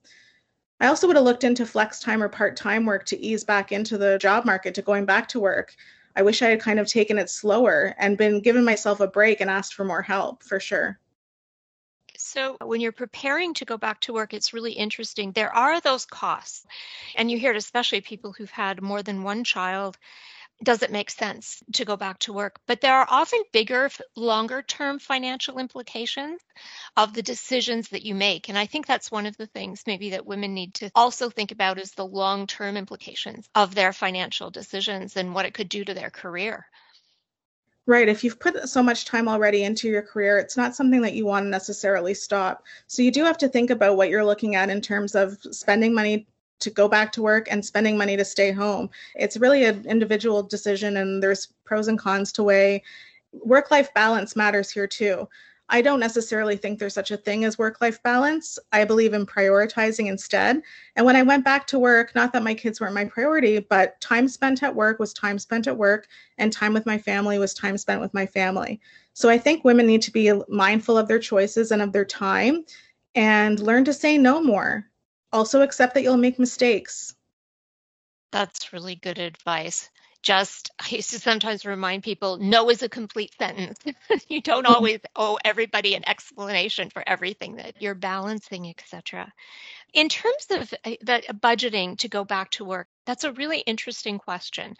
I 0.79 0.87
also 0.87 1.05
would 1.05 1.17
have 1.17 1.25
looked 1.25 1.43
into 1.43 1.67
flex 1.67 1.99
time 1.99 2.23
or 2.23 2.29
part-time 2.29 2.83
work 2.83 3.05
to 3.05 3.19
ease 3.19 3.43
back 3.43 3.71
into 3.71 3.99
the 3.99 4.17
job 4.17 4.43
market 4.43 4.73
to 4.73 4.81
going 4.81 5.05
back 5.05 5.27
to 5.27 5.39
work. 5.39 5.75
I 6.15 6.23
wish 6.23 6.41
i 6.41 6.49
had 6.49 6.61
kind 6.61 6.79
of 6.79 6.87
taken 6.87 7.19
it 7.19 7.29
slower 7.29 7.93
and 7.99 8.17
been 8.17 8.41
given 8.41 8.65
myself 8.65 9.01
a 9.01 9.07
break 9.07 9.39
and 9.39 9.51
asked 9.51 9.75
for 9.75 9.83
more 9.85 10.01
help 10.01 10.41
for 10.41 10.59
sure 10.59 10.97
so, 12.19 12.57
when 12.61 12.81
you're 12.81 12.91
preparing 12.91 13.53
to 13.55 13.65
go 13.65 13.77
back 13.77 14.01
to 14.01 14.13
work, 14.13 14.33
it's 14.33 14.53
really 14.53 14.73
interesting. 14.73 15.31
There 15.31 15.55
are 15.55 15.79
those 15.79 16.05
costs. 16.05 16.65
And 17.15 17.31
you 17.31 17.39
hear 17.39 17.51
it, 17.51 17.57
especially 17.57 18.01
people 18.01 18.33
who've 18.33 18.51
had 18.51 18.81
more 18.81 19.01
than 19.01 19.23
one 19.23 19.45
child. 19.45 19.97
Does 20.61 20.83
it 20.83 20.91
make 20.91 21.09
sense 21.09 21.63
to 21.73 21.85
go 21.85 21.95
back 21.95 22.19
to 22.19 22.33
work? 22.33 22.59
But 22.67 22.81
there 22.81 22.97
are 22.97 23.07
often 23.09 23.41
bigger, 23.53 23.89
longer 24.17 24.61
term 24.61 24.99
financial 24.99 25.59
implications 25.59 26.41
of 26.97 27.13
the 27.13 27.23
decisions 27.23 27.87
that 27.89 28.03
you 28.03 28.13
make. 28.15 28.49
And 28.49 28.57
I 28.57 28.65
think 28.65 28.85
that's 28.85 29.09
one 29.09 29.25
of 29.25 29.37
the 29.37 29.47
things 29.47 29.83
maybe 29.87 30.09
that 30.09 30.25
women 30.25 30.53
need 30.53 30.73
to 30.75 30.91
also 30.95 31.29
think 31.29 31.51
about 31.51 31.79
is 31.79 31.91
the 31.93 32.05
long 32.05 32.47
term 32.47 32.75
implications 32.75 33.47
of 33.55 33.73
their 33.73 33.93
financial 33.93 34.51
decisions 34.51 35.15
and 35.15 35.33
what 35.33 35.45
it 35.45 35.53
could 35.53 35.69
do 35.69 35.85
to 35.85 35.93
their 35.93 36.09
career. 36.09 36.67
Right. 37.89 38.07
If 38.07 38.23
you've 38.23 38.39
put 38.39 38.69
so 38.69 38.83
much 38.83 39.05
time 39.05 39.27
already 39.27 39.63
into 39.63 39.89
your 39.89 40.03
career, 40.03 40.37
it's 40.37 40.55
not 40.55 40.75
something 40.75 41.01
that 41.01 41.15
you 41.15 41.25
want 41.25 41.45
to 41.45 41.49
necessarily 41.49 42.13
stop. 42.13 42.63
So 42.85 43.01
you 43.01 43.09
do 43.09 43.23
have 43.23 43.39
to 43.39 43.47
think 43.49 43.71
about 43.71 43.97
what 43.97 44.09
you're 44.09 44.23
looking 44.23 44.53
at 44.53 44.69
in 44.69 44.79
terms 44.79 45.15
of 45.15 45.39
spending 45.49 45.95
money 45.95 46.27
to 46.59 46.69
go 46.69 46.87
back 46.87 47.11
to 47.13 47.23
work 47.23 47.47
and 47.49 47.65
spending 47.65 47.97
money 47.97 48.15
to 48.15 48.23
stay 48.23 48.51
home. 48.51 48.91
It's 49.15 49.37
really 49.37 49.65
an 49.65 49.87
individual 49.87 50.43
decision 50.43 50.97
and 50.97 51.23
there's 51.23 51.47
pros 51.65 51.87
and 51.87 51.97
cons 51.97 52.31
to 52.33 52.43
weigh. 52.43 52.83
Work 53.33 53.71
life 53.71 53.91
balance 53.95 54.35
matters 54.35 54.69
here 54.69 54.85
too. 54.85 55.27
I 55.71 55.81
don't 55.83 55.99
necessarily 55.99 56.57
think 56.57 56.79
there's 56.79 56.95
such 56.95 57.11
a 57.11 57.17
thing 57.17 57.45
as 57.45 57.59
work 57.59 57.79
life 57.79 58.01
balance. 58.01 58.57
I 58.71 58.85
believe 58.85 59.13
in 59.13 59.25
prioritizing 59.25 60.07
instead. 60.07 60.63
And 60.95 61.05
when 61.05 61.15
I 61.15 61.21
went 61.21 61.45
back 61.45 61.67
to 61.67 61.79
work, 61.79 62.15
not 62.15 62.33
that 62.33 62.43
my 62.43 62.55
kids 62.55 62.81
weren't 62.81 62.95
my 62.95 63.05
priority, 63.05 63.59
but 63.59 64.01
time 64.01 64.27
spent 64.27 64.63
at 64.63 64.73
work 64.73 64.97
was 64.97 65.13
time 65.13 65.37
spent 65.37 65.67
at 65.67 65.77
work, 65.77 66.07
and 66.39 66.51
time 66.51 66.73
with 66.73 66.87
my 66.87 66.97
family 66.97 67.37
was 67.37 67.53
time 67.53 67.77
spent 67.77 68.01
with 68.01 68.13
my 68.15 68.25
family. 68.25 68.81
So 69.13 69.29
I 69.29 69.37
think 69.37 69.63
women 69.63 69.85
need 69.85 70.01
to 70.03 70.11
be 70.11 70.31
mindful 70.47 70.97
of 70.97 71.07
their 71.07 71.19
choices 71.19 71.71
and 71.71 71.81
of 71.81 71.93
their 71.93 72.05
time 72.05 72.65
and 73.13 73.59
learn 73.59 73.85
to 73.85 73.93
say 73.93 74.17
no 74.17 74.41
more. 74.41 74.85
Also, 75.31 75.61
accept 75.61 75.93
that 75.93 76.01
you'll 76.01 76.17
make 76.17 76.39
mistakes. 76.39 77.15
That's 78.31 78.73
really 78.73 78.95
good 78.95 79.19
advice 79.19 79.91
just 80.21 80.71
I 80.79 80.95
used 80.95 81.11
to 81.11 81.19
sometimes 81.19 81.65
remind 81.65 82.03
people 82.03 82.37
no 82.37 82.69
is 82.69 82.83
a 82.83 82.89
complete 82.89 83.33
sentence. 83.37 83.79
you 84.27 84.41
don't 84.41 84.65
always 84.65 84.99
owe 85.15 85.37
everybody 85.43 85.95
an 85.95 86.07
explanation 86.07 86.89
for 86.89 87.03
everything 87.07 87.57
that 87.57 87.81
you're 87.81 87.95
balancing, 87.95 88.67
etc. 88.69 89.31
In 89.93 90.09
terms 90.09 90.47
of 90.51 90.73
uh, 90.85 90.91
the 91.01 91.23
budgeting 91.33 91.97
to 91.99 92.09
go 92.09 92.23
back 92.23 92.51
to 92.51 92.65
work, 92.65 92.87
that's 93.05 93.23
a 93.23 93.33
really 93.33 93.59
interesting 93.59 94.19
question 94.19 94.75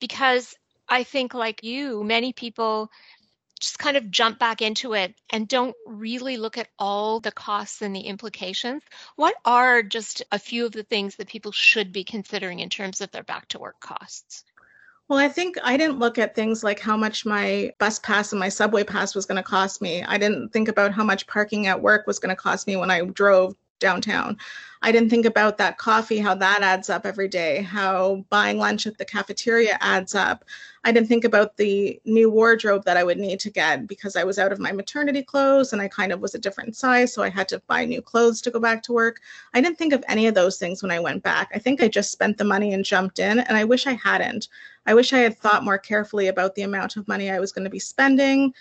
because 0.00 0.54
I 0.88 1.04
think 1.04 1.34
like 1.34 1.62
you, 1.62 2.04
many 2.04 2.32
people 2.32 2.90
just 3.62 3.78
kind 3.78 3.96
of 3.96 4.10
jump 4.10 4.40
back 4.40 4.60
into 4.60 4.92
it 4.92 5.14
and 5.30 5.46
don't 5.46 5.76
really 5.86 6.36
look 6.36 6.58
at 6.58 6.68
all 6.78 7.20
the 7.20 7.30
costs 7.30 7.80
and 7.80 7.94
the 7.94 8.00
implications. 8.00 8.82
What 9.14 9.36
are 9.44 9.82
just 9.84 10.22
a 10.32 10.38
few 10.38 10.66
of 10.66 10.72
the 10.72 10.82
things 10.82 11.16
that 11.16 11.28
people 11.28 11.52
should 11.52 11.92
be 11.92 12.02
considering 12.02 12.58
in 12.58 12.70
terms 12.70 13.00
of 13.00 13.12
their 13.12 13.22
back 13.22 13.48
to 13.48 13.60
work 13.60 13.78
costs? 13.78 14.44
Well, 15.12 15.20
I 15.20 15.28
think 15.28 15.58
I 15.62 15.76
didn't 15.76 15.98
look 15.98 16.16
at 16.16 16.34
things 16.34 16.64
like 16.64 16.80
how 16.80 16.96
much 16.96 17.26
my 17.26 17.70
bus 17.78 17.98
pass 17.98 18.32
and 18.32 18.40
my 18.40 18.48
subway 18.48 18.82
pass 18.82 19.14
was 19.14 19.26
going 19.26 19.36
to 19.36 19.42
cost 19.42 19.82
me. 19.82 20.02
I 20.02 20.16
didn't 20.16 20.54
think 20.54 20.68
about 20.68 20.90
how 20.90 21.04
much 21.04 21.26
parking 21.26 21.66
at 21.66 21.82
work 21.82 22.06
was 22.06 22.18
going 22.18 22.34
to 22.34 22.42
cost 22.42 22.66
me 22.66 22.76
when 22.78 22.90
I 22.90 23.02
drove 23.02 23.54
downtown. 23.78 24.38
I 24.80 24.90
didn't 24.90 25.10
think 25.10 25.26
about 25.26 25.58
that 25.58 25.76
coffee, 25.76 26.18
how 26.18 26.34
that 26.36 26.62
adds 26.62 26.88
up 26.88 27.04
every 27.04 27.28
day, 27.28 27.60
how 27.60 28.24
buying 28.30 28.56
lunch 28.56 28.86
at 28.86 28.96
the 28.96 29.04
cafeteria 29.04 29.76
adds 29.82 30.14
up. 30.14 30.44
I 30.84 30.92
didn't 30.92 31.08
think 31.08 31.24
about 31.24 31.56
the 31.56 32.00
new 32.04 32.30
wardrobe 32.30 32.84
that 32.86 32.96
I 32.96 33.04
would 33.04 33.18
need 33.18 33.38
to 33.40 33.50
get 33.50 33.86
because 33.86 34.16
I 34.16 34.24
was 34.24 34.38
out 34.38 34.50
of 34.50 34.58
my 34.58 34.72
maternity 34.72 35.22
clothes 35.22 35.72
and 35.72 35.82
I 35.82 35.88
kind 35.88 36.10
of 36.10 36.20
was 36.20 36.34
a 36.34 36.38
different 36.38 36.74
size. 36.74 37.12
So 37.12 37.22
I 37.22 37.28
had 37.28 37.48
to 37.48 37.62
buy 37.68 37.84
new 37.84 38.00
clothes 38.00 38.40
to 38.42 38.50
go 38.50 38.58
back 38.58 38.82
to 38.84 38.92
work. 38.92 39.20
I 39.52 39.60
didn't 39.60 39.78
think 39.78 39.92
of 39.92 40.04
any 40.08 40.26
of 40.26 40.34
those 40.34 40.58
things 40.58 40.82
when 40.82 40.90
I 40.90 41.00
went 41.00 41.22
back. 41.22 41.50
I 41.54 41.58
think 41.58 41.82
I 41.82 41.88
just 41.88 42.10
spent 42.10 42.38
the 42.38 42.44
money 42.44 42.72
and 42.72 42.84
jumped 42.84 43.18
in, 43.18 43.40
and 43.40 43.56
I 43.56 43.64
wish 43.64 43.86
I 43.86 43.92
hadn't. 43.92 44.48
I 44.86 44.94
wish 44.94 45.12
I 45.12 45.18
had 45.18 45.38
thought 45.38 45.64
more 45.64 45.78
carefully 45.78 46.28
about 46.28 46.54
the 46.54 46.62
amount 46.62 46.96
of 46.96 47.08
money 47.08 47.30
I 47.30 47.40
was 47.40 47.52
going 47.52 47.64
to 47.64 47.70
be 47.70 47.78
spending 47.78 48.52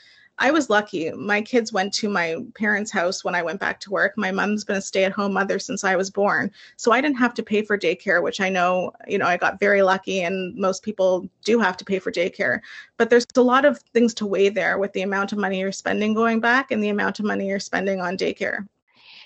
I 0.41 0.49
was 0.49 0.71
lucky. 0.71 1.11
My 1.11 1.41
kids 1.43 1.71
went 1.71 1.93
to 1.95 2.09
my 2.09 2.37
parents' 2.55 2.89
house 2.89 3.23
when 3.23 3.35
I 3.35 3.43
went 3.43 3.59
back 3.59 3.79
to 3.81 3.91
work. 3.91 4.13
My 4.17 4.31
mom's 4.31 4.63
been 4.63 4.77
a 4.77 4.81
stay-at-home 4.81 5.33
mother 5.33 5.59
since 5.59 5.83
I 5.83 5.95
was 5.95 6.09
born. 6.09 6.51
So 6.77 6.91
I 6.91 6.99
didn't 6.99 7.19
have 7.19 7.35
to 7.35 7.43
pay 7.43 7.61
for 7.61 7.77
daycare, 7.77 8.23
which 8.23 8.41
I 8.41 8.49
know, 8.49 8.91
you 9.07 9.19
know, 9.19 9.27
I 9.27 9.37
got 9.37 9.59
very 9.59 9.83
lucky 9.83 10.23
and 10.23 10.55
most 10.55 10.81
people 10.81 11.29
do 11.43 11.59
have 11.59 11.77
to 11.77 11.85
pay 11.85 11.99
for 11.99 12.11
daycare. 12.11 12.61
But 12.97 13.11
there's 13.11 13.27
a 13.35 13.41
lot 13.41 13.65
of 13.65 13.79
things 13.93 14.15
to 14.15 14.25
weigh 14.25 14.49
there 14.49 14.79
with 14.79 14.93
the 14.93 15.03
amount 15.03 15.31
of 15.31 15.37
money 15.37 15.59
you're 15.59 15.71
spending 15.71 16.15
going 16.15 16.39
back 16.39 16.71
and 16.71 16.83
the 16.83 16.89
amount 16.89 17.19
of 17.19 17.25
money 17.25 17.47
you're 17.47 17.59
spending 17.59 18.01
on 18.01 18.17
daycare. 18.17 18.67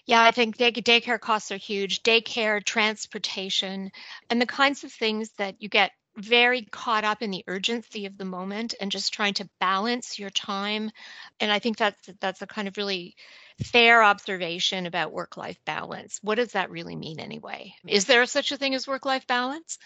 Yeah, 0.06 0.22
I 0.22 0.32
think 0.32 0.58
day- 0.58 0.74
daycare 0.74 1.20
costs 1.20 1.50
are 1.50 1.58
huge. 1.58 2.04
Daycare, 2.04 2.62
transportation, 2.62 3.92
and 4.30 4.42
the 4.42 4.46
kinds 4.46 4.84
of 4.84 4.92
things 4.92 5.32
that 5.38 5.62
you 5.62 5.70
get 5.70 5.94
very 6.18 6.64
caught 6.64 7.04
up 7.04 7.22
in 7.22 7.32
the 7.32 7.44
urgency 7.48 8.06
of 8.06 8.18
the 8.18 8.26
moment 8.26 8.74
and 8.80 8.92
just 8.92 9.14
trying 9.14 9.34
to 9.36 9.50
balance 9.60 10.18
your 10.20 10.30
time. 10.30 10.92
And 11.40 11.52
I 11.52 11.60
think 11.60 11.78
that's 11.78 12.10
that's 12.20 12.42
a 12.42 12.48
kind 12.48 12.68
of 12.68 12.78
really 12.78 13.16
fair 13.64 14.04
observation 14.04 14.86
about 14.86 15.12
work 15.14 15.38
life 15.38 15.58
balance. 15.66 16.20
What 16.22 16.36
does 16.36 16.54
that 16.54 16.72
really 16.72 16.96
mean 16.96 17.20
anyway? 17.20 17.76
Is 17.88 18.06
there 18.06 18.26
such 18.26 18.52
a 18.52 18.58
thing 18.58 18.76
as 18.76 18.88
work 18.88 19.06
life 19.06 19.28
balance? 19.28 19.78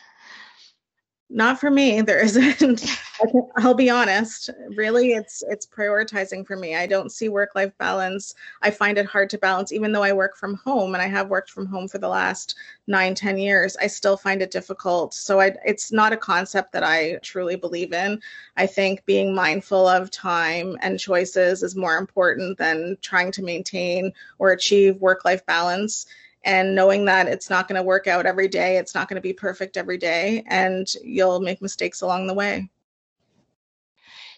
Not 1.30 1.60
for 1.60 1.70
me 1.70 2.02
there 2.02 2.24
isn't. 2.24 2.86
I'll 3.58 3.74
be 3.74 3.90
honest 3.90 4.50
really 4.76 5.12
it's 5.12 5.44
it's 5.48 5.66
prioritizing 5.66 6.46
for 6.46 6.56
me. 6.56 6.76
I 6.76 6.88
don't 6.88 7.12
see 7.12 7.30
work 7.30 7.52
life 7.54 7.78
balance. 7.78 8.34
I 8.62 8.72
find 8.72 8.98
it 8.98 9.06
hard 9.06 9.30
to 9.32 9.38
balance. 9.38 9.72
Even 9.72 9.92
though 9.92 10.04
i 10.04 10.14
work 10.14 10.38
from 10.38 10.56
home 10.56 10.96
and 10.96 11.02
i 11.02 11.08
have 11.08 11.30
worked 11.30 11.52
from 11.52 11.68
home 11.68 11.88
for 11.88 12.00
the 12.00 12.08
last 12.08 12.56
nine 12.88 13.14
ten 13.14 13.38
years 13.38 13.78
i 13.78 13.88
still 13.88 14.18
find 14.18 14.42
it 14.42 14.52
difficult. 14.52 15.14
So 15.14 15.40
I, 15.40 15.54
it's 15.66 15.92
not 15.92 16.14
a 16.14 16.18
concept 16.18 16.72
that 16.72 16.84
i 16.84 17.20
truly 17.22 17.56
believe 17.56 17.94
in. 17.94 18.22
I 18.58 18.66
think 18.66 19.06
being 19.06 19.36
mindful 19.36 19.88
of 19.88 20.12
time 20.12 20.78
and 20.82 21.00
choices 21.00 21.62
is 21.62 21.76
more 21.76 21.98
important 21.98 22.58
than 22.58 22.98
trying 23.02 23.32
to 23.34 23.44
maintain 23.44 24.14
or 24.40 24.52
achieve 24.52 25.00
work 25.02 25.26
life 25.26 25.46
balance 25.46 26.08
and 26.44 26.76
knowing 26.76 27.06
that 27.06 27.28
it's 27.28 27.50
not 27.50 27.68
going 27.68 27.76
to 27.76 27.84
work 27.84 28.08
out 28.08 28.26
every 28.26 28.48
day, 28.48 28.78
it's 28.78 28.96
not 28.96 29.08
going 29.10 29.16
to 29.16 29.22
be 29.22 29.34
perfect 29.34 29.78
every 29.78 29.98
day, 29.98 30.44
and 30.48 30.88
you'll 31.04 31.40
make 31.40 31.62
mistakes 31.62 32.02
along 32.02 32.28
the 32.28 32.34
way. 32.34 32.70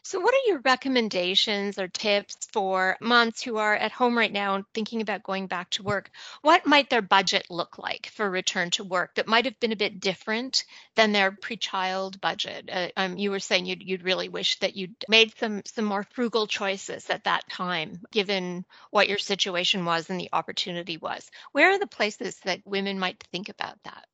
So, 0.04 0.20
what 0.20 0.34
are 0.34 0.48
your 0.48 0.60
recommendations 0.60 1.80
or 1.80 1.88
tips 1.88 2.36
for 2.52 2.98
moms 3.02 3.42
who 3.42 3.58
are 3.58 3.76
at 3.76 3.92
home 3.92 4.16
right 4.18 4.32
now 4.32 4.56
and 4.56 4.66
thinking 4.74 5.02
about 5.02 5.24
going 5.24 5.48
back 5.48 5.70
to 5.72 5.84
work? 5.84 6.12
What 6.42 6.68
might 6.68 6.90
their 6.90 7.02
budget 7.02 7.48
look 7.50 7.78
like 7.80 8.08
for 8.08 8.30
return 8.30 8.70
to 8.72 8.84
work 8.84 9.16
that 9.16 9.28
might 9.28 9.46
have 9.46 9.60
been 9.60 9.72
a 9.72 9.76
bit 9.76 10.00
different 10.00 10.66
than 10.96 11.12
their 11.12 11.32
pre-child 11.32 12.22
budget? 12.22 12.70
Uh, 12.72 12.90
um, 12.96 13.18
you 13.18 13.32
were 13.32 13.40
saying 13.40 13.66
you'd, 13.66 13.82
you'd 13.84 14.04
really 14.04 14.30
wish 14.30 14.60
that 14.60 14.76
you'd 14.76 14.96
made 15.08 15.36
some 15.38 15.64
some 15.66 15.86
more 15.86 16.04
frugal 16.04 16.46
choices 16.46 17.10
at 17.10 17.24
that 17.24 17.50
time, 17.50 18.02
given 18.12 18.66
what 18.92 19.10
your 19.10 19.20
situation 19.20 19.86
was 19.86 20.10
and 20.10 20.20
the 20.20 20.30
opportunity 20.34 20.98
was. 20.98 21.30
Where 21.54 21.72
are 21.72 21.80
the 21.80 21.88
places 21.88 22.38
that 22.44 22.62
women 22.66 23.00
might 23.00 23.24
think 23.32 23.50
about 23.50 23.82
that? 23.84 24.06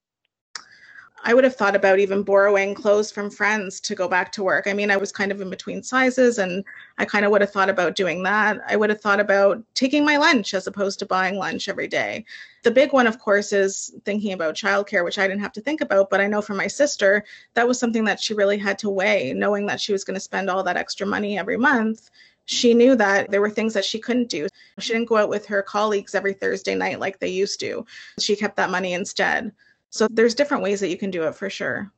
I 1.24 1.34
would 1.34 1.44
have 1.44 1.56
thought 1.56 1.76
about 1.76 2.00
even 2.00 2.22
borrowing 2.24 2.76
clothes 2.76 3.12
from 3.12 3.30
friends 3.30 3.80
to 3.82 3.96
go 3.96 4.08
back 4.08 4.32
to 4.34 4.44
work. 4.44 4.68
I 4.68 4.74
mean, 4.74 4.92
I 4.92 4.98
was 4.98 5.12
kind 5.12 5.32
of 5.32 5.42
in 5.42 5.50
between 5.50 5.82
sizes 5.82 6.38
and 6.38 6.64
I 6.98 7.06
kind 7.06 7.26
of 7.26 7.32
would 7.32 7.42
have 7.42 7.52
thought 7.52 7.70
about 7.70 7.96
doing 7.96 8.24
that. 8.24 8.60
I 8.68 8.76
would 8.76 8.90
have 8.90 9.02
thought 9.02 9.20
about 9.20 9.64
taking 9.74 10.06
my 10.06 10.18
lunch 10.18 10.54
as 10.54 10.68
opposed 10.68 11.00
to 11.00 11.06
buying 11.06 11.36
lunch 11.36 11.70
every 11.70 11.88
day. 11.88 12.24
The 12.64 12.72
big 12.72 12.94
one, 12.94 13.08
of 13.08 13.20
course, 13.20 13.52
is 13.52 13.96
thinking 14.06 14.34
about 14.34 14.56
childcare, 14.56 15.04
which 15.04 15.18
I 15.18 15.28
didn't 15.28 15.42
have 15.42 15.54
to 15.54 15.62
think 15.62 15.82
about, 15.82 16.10
but 16.10 16.22
I 16.22 16.28
know 16.28 16.42
for 16.42 16.54
my 16.54 16.68
sister, 16.68 17.26
that 17.56 17.68
was 17.68 17.80
something 17.80 18.06
that 18.06 18.20
she 18.20 18.34
really 18.34 18.58
had 18.58 18.78
to 18.80 18.90
weigh, 18.90 19.34
knowing 19.34 19.66
that 19.68 19.82
she 19.82 19.92
was 19.92 20.04
going 20.04 20.16
to 20.16 20.22
spend 20.22 20.50
all 20.50 20.64
that 20.64 20.78
extra 20.78 21.08
money 21.08 21.38
every 21.38 21.58
month 21.58 22.10
she 22.50 22.74
knew 22.74 22.96
that 22.96 23.30
there 23.30 23.42
were 23.42 23.50
things 23.50 23.74
that 23.74 23.84
she 23.84 24.00
couldn't 24.00 24.30
do. 24.30 24.48
She 24.80 24.94
didn't 24.94 25.10
go 25.10 25.18
out 25.18 25.28
with 25.28 25.46
her 25.48 25.62
colleagues 25.62 26.16
every 26.16 26.32
Thursday 26.32 26.76
night 26.76 26.98
like 26.98 27.20
they 27.20 27.28
used 27.28 27.60
to. 27.60 27.86
She 28.20 28.38
kept 28.38 28.56
that 28.56 28.70
money 28.70 28.94
instead. 28.94 29.52
So 29.90 30.08
there's 30.10 30.36
different 30.36 30.64
ways 30.64 30.80
that 30.80 30.90
you 30.90 30.98
can 30.98 31.12
do 31.12 31.24
it 31.24 31.36
for 31.36 31.50
sure. 31.50 31.92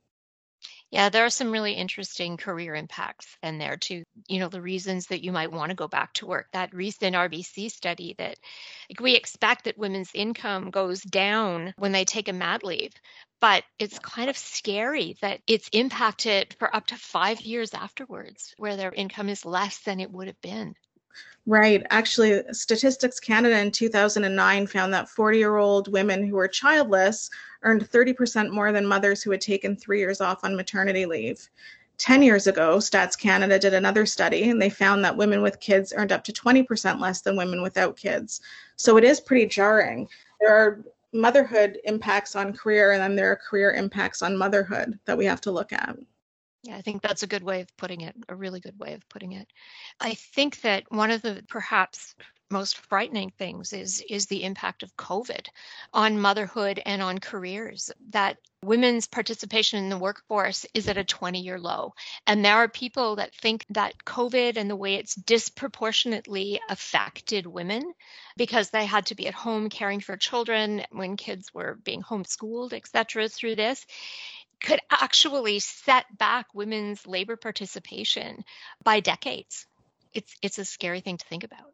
Yeah, 0.92 1.10
there 1.10 1.26
are 1.26 1.30
some 1.30 1.52
really 1.52 1.74
interesting 1.74 2.38
career 2.38 2.76
impacts 2.76 3.38
in 3.44 3.58
there 3.60 3.78
too. 3.78 4.04
You 4.28 4.40
know, 4.40 4.50
the 4.50 4.62
reasons 4.62 5.08
that 5.08 5.24
you 5.24 5.32
might 5.32 5.52
want 5.52 5.70
to 5.70 5.76
go 5.76 5.88
back 5.88 6.14
to 6.16 6.26
work. 6.28 6.48
That 6.52 6.74
recent 6.74 7.16
RBC 7.16 7.70
study 7.70 8.16
that 8.18 8.38
like, 8.90 9.00
we 9.00 9.16
expect 9.16 9.66
that 9.66 9.78
women's 9.78 10.12
income 10.14 10.72
goes 10.72 11.02
down 11.02 11.74
when 11.78 11.92
they 11.92 12.06
take 12.06 12.28
a 12.28 12.34
mat 12.34 12.64
leave, 12.64 12.94
but 13.40 13.64
it's 13.80 14.00
kind 14.00 14.30
of 14.30 14.38
scary 14.38 15.16
that 15.22 15.42
it's 15.48 15.70
impacted 15.74 16.56
for 16.60 16.76
up 16.76 16.88
to 16.88 16.96
five 16.98 17.42
years 17.42 17.74
afterwards, 17.74 18.54
where 18.58 18.76
their 18.76 18.92
income 18.94 19.30
is 19.30 19.46
less 19.46 19.80
than 19.80 20.00
it 20.00 20.12
would 20.12 20.28
have 20.28 20.42
been. 20.42 20.76
Right. 21.46 21.86
Actually, 21.90 22.44
Statistics 22.52 23.20
Canada 23.20 23.58
in 23.60 23.72
2009 23.72 24.68
found 24.68 24.94
that 24.94 25.10
40 25.10 25.38
year 25.38 25.58
old 25.58 25.92
women 25.92 26.28
who 26.28 26.36
were 26.36 26.48
childless 26.48 27.30
earned 27.64 27.90
30% 27.90 28.52
more 28.52 28.72
than 28.72 28.86
mothers 28.86 29.24
who 29.24 29.32
had 29.32 29.42
taken 29.42 29.76
three 29.76 30.00
years 30.00 30.22
off 30.22 30.44
on 30.44 30.56
maternity 30.56 31.06
leave. 31.06 31.50
10 31.98 32.24
years 32.24 32.48
ago, 32.48 32.78
Stats 32.78 33.20
Canada 33.20 33.60
did 33.60 33.74
another 33.74 34.06
study 34.06 34.50
and 34.50 34.62
they 34.62 34.70
found 34.70 35.04
that 35.04 35.18
women 35.18 35.42
with 35.42 35.60
kids 35.60 35.94
earned 35.96 36.14
up 36.14 36.24
to 36.24 36.32
20% 36.32 37.00
less 37.00 37.22
than 37.22 37.36
women 37.36 37.62
without 37.62 37.98
kids. 37.98 38.42
So 38.78 38.98
it 38.98 39.04
is 39.04 39.20
pretty 39.20 39.48
jarring. 39.48 40.08
There 40.40 40.56
are 40.56 40.84
motherhood 41.12 41.80
impacts 41.84 42.36
on 42.36 42.54
career 42.54 42.94
and 42.94 43.02
then 43.02 43.16
there 43.16 43.32
are 43.32 43.36
career 43.36 43.74
impacts 43.74 44.22
on 44.22 44.38
motherhood 44.38 44.98
that 45.06 45.18
we 45.18 45.26
have 45.26 45.42
to 45.42 45.52
look 45.52 45.74
at. 45.74 45.98
Yeah, 46.64 46.76
I 46.76 46.82
think 46.82 47.02
that's 47.02 47.24
a 47.24 47.28
good 47.28 47.44
way 47.44 47.62
of 47.62 47.78
putting 47.78 48.02
it, 48.02 48.16
a 48.28 48.36
really 48.36 48.60
good 48.60 48.78
way 48.78 48.94
of 48.94 49.08
putting 49.10 49.32
it. 49.32 49.48
I 50.00 50.14
think 50.16 50.62
that 50.62 50.84
one 50.90 51.10
of 51.12 51.22
the 51.22 51.44
perhaps 51.48 52.16
most 52.52 52.78
frightening 52.78 53.32
things 53.38 53.74
is 53.74 54.04
is 54.10 54.26
the 54.26 54.44
impact 54.44 54.82
of 54.82 54.96
COVID 54.98 55.48
on 55.94 56.20
motherhood 56.20 56.82
and 56.86 57.02
on 57.02 57.20
careers. 57.20 57.92
That 58.10 58.38
women's 58.64 59.08
participation 59.08 59.80
in 59.80 59.90
the 59.90 59.98
workforce 59.98 60.66
is 60.74 60.88
at 60.90 60.98
a 60.98 61.04
20-year 61.04 61.60
low. 61.60 61.94
And 62.28 62.44
there 62.44 62.56
are 62.56 62.68
people 62.68 63.18
that 63.18 63.34
think 63.36 63.66
that 63.70 63.94
COVID 64.04 64.58
and 64.58 64.70
the 64.70 64.76
way 64.76 64.96
it's 64.96 65.16
disproportionately 65.16 66.60
affected 66.70 67.46
women 67.46 67.94
because 68.36 68.70
they 68.70 68.86
had 68.86 69.06
to 69.08 69.16
be 69.16 69.28
at 69.28 69.34
home 69.34 69.70
caring 69.70 70.00
for 70.02 70.18
children 70.18 70.84
when 70.92 71.16
kids 71.18 71.54
were 71.54 71.80
being 71.84 72.02
homeschooled, 72.02 72.74
et 72.74 72.88
cetera, 72.88 73.30
through 73.30 73.56
this 73.56 73.86
could 74.62 74.80
actually 74.92 75.60
set 75.60 76.06
back 76.18 76.48
women's 76.54 77.06
labor 77.08 77.36
participation 77.36 78.44
by 78.84 79.00
decades. 79.00 79.66
It's 80.14 80.36
it's 80.42 80.58
a 80.58 80.66
scary 80.66 81.02
thing 81.02 81.18
to 81.18 81.26
think 81.26 81.44
about. 81.44 81.74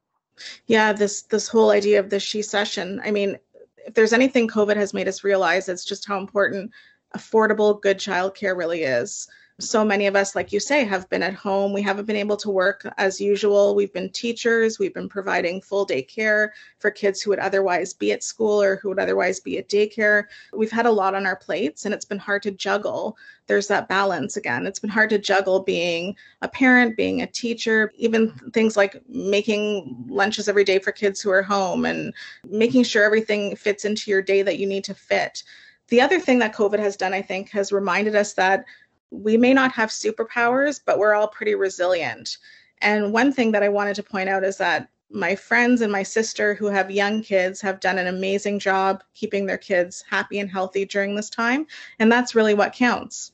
Yeah, 0.67 0.93
this 0.93 1.23
this 1.23 1.47
whole 1.47 1.71
idea 1.71 1.99
of 1.99 2.09
the 2.09 2.19
shecession. 2.19 3.01
I 3.03 3.11
mean, 3.11 3.37
if 3.85 3.93
there's 3.93 4.13
anything 4.13 4.47
COVID 4.47 4.75
has 4.75 4.93
made 4.93 5.07
us 5.07 5.23
realize, 5.23 5.69
it's 5.69 5.85
just 5.85 6.07
how 6.07 6.19
important 6.19 6.71
affordable, 7.15 7.81
good 7.81 7.97
childcare 7.97 8.57
really 8.57 8.83
is 8.83 9.27
so 9.59 9.85
many 9.85 10.05
of 10.05 10.17
us, 10.17 10.35
like 10.35 10.51
you 10.51 10.59
say, 10.59 10.83
have 10.83 11.09
been 11.09 11.23
at 11.23 11.33
home. 11.33 11.71
We 11.71 11.81
haven't 11.81 12.05
been 12.05 12.17
able 12.17 12.35
to 12.37 12.49
work 12.49 12.85
as 12.97 13.21
usual. 13.21 13.73
We've 13.73 13.93
been 13.93 14.09
teachers. 14.09 14.79
We've 14.79 14.93
been 14.93 15.07
providing 15.07 15.61
full 15.61 15.85
day 15.85 16.01
care 16.01 16.53
for 16.79 16.91
kids 16.91 17.21
who 17.21 17.29
would 17.29 17.39
otherwise 17.39 17.93
be 17.93 18.11
at 18.11 18.21
school 18.21 18.61
or 18.61 18.75
who 18.75 18.89
would 18.89 18.99
otherwise 18.99 19.39
be 19.39 19.57
at 19.57 19.69
daycare. 19.69 20.25
We've 20.51 20.71
had 20.71 20.85
a 20.85 20.91
lot 20.91 21.15
on 21.15 21.25
our 21.25 21.37
plates 21.37 21.85
and 21.85 21.93
it's 21.93 22.03
been 22.03 22.19
hard 22.19 22.43
to 22.43 22.51
juggle. 22.51 23.17
There's 23.47 23.67
that 23.67 23.87
balance 23.87 24.35
again. 24.35 24.65
It's 24.65 24.79
been 24.79 24.89
hard 24.89 25.09
to 25.11 25.19
juggle 25.19 25.61
being 25.61 26.17
a 26.41 26.49
parent, 26.49 26.97
being 26.97 27.21
a 27.21 27.27
teacher, 27.27 27.93
even 27.95 28.31
things 28.51 28.75
like 28.75 29.01
making 29.07 30.05
lunches 30.09 30.49
every 30.49 30.65
day 30.65 30.79
for 30.79 30.91
kids 30.91 31.21
who 31.21 31.29
are 31.29 31.43
home 31.43 31.85
and 31.85 32.13
making 32.49 32.83
sure 32.83 33.05
everything 33.05 33.55
fits 33.55 33.85
into 33.85 34.11
your 34.11 34.21
day 34.21 34.41
that 34.41 34.59
you 34.59 34.67
need 34.67 34.83
to 34.83 34.93
fit. 34.93 35.43
The 35.89 36.01
other 36.01 36.19
thing 36.19 36.39
that 36.39 36.55
COVID 36.55 36.79
has 36.79 36.97
done, 36.97 37.13
I 37.13 37.21
think, 37.21 37.51
has 37.51 37.71
reminded 37.71 38.15
us 38.15 38.33
that 38.33 38.65
we 39.11 39.37
may 39.37 39.53
not 39.53 39.71
have 39.73 39.89
superpowers, 39.89 40.79
but 40.85 40.99
we're 40.99 41.13
all 41.13 41.27
pretty 41.27 41.55
resilient. 41.55 42.37
And 42.81 43.13
one 43.13 43.31
thing 43.31 43.51
that 43.51 43.63
I 43.63 43.69
wanted 43.69 43.95
to 43.95 44.03
point 44.03 44.29
out 44.29 44.43
is 44.43 44.57
that 44.57 44.89
my 45.09 45.35
friends 45.35 45.81
and 45.81 45.91
my 45.91 46.03
sister 46.03 46.53
who 46.55 46.65
have 46.65 46.91
young 46.91 47.21
kids 47.21 47.61
have 47.61 47.79
done 47.79 47.97
an 47.97 48.07
amazing 48.07 48.59
job 48.59 49.03
keeping 49.13 49.45
their 49.45 49.57
kids 49.57 50.03
happy 50.09 50.39
and 50.39 50.49
healthy 50.49 50.85
during 50.85 51.15
this 51.15 51.29
time. 51.29 51.67
And 51.99 52.11
that's 52.11 52.35
really 52.35 52.53
what 52.53 52.73
counts. 52.73 53.31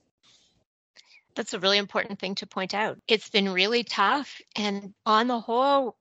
That's 1.35 1.53
a 1.53 1.59
really 1.59 1.77
important 1.77 2.19
thing 2.19 2.35
to 2.35 2.45
point 2.45 2.73
out. 2.73 2.99
It's 3.07 3.29
been 3.29 3.49
really 3.49 3.83
tough. 3.83 4.41
And 4.55 4.93
on 5.05 5.27
the 5.27 5.39
whole, 5.39 5.95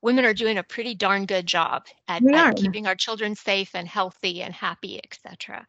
women 0.00 0.24
are 0.24 0.34
doing 0.34 0.58
a 0.58 0.62
pretty 0.62 0.94
darn 0.94 1.26
good 1.26 1.46
job 1.46 1.86
at, 2.08 2.22
at 2.34 2.56
keeping 2.56 2.86
our 2.86 2.94
children 2.94 3.34
safe 3.34 3.74
and 3.74 3.86
healthy 3.86 4.42
and 4.42 4.54
happy, 4.54 4.98
etc. 5.04 5.66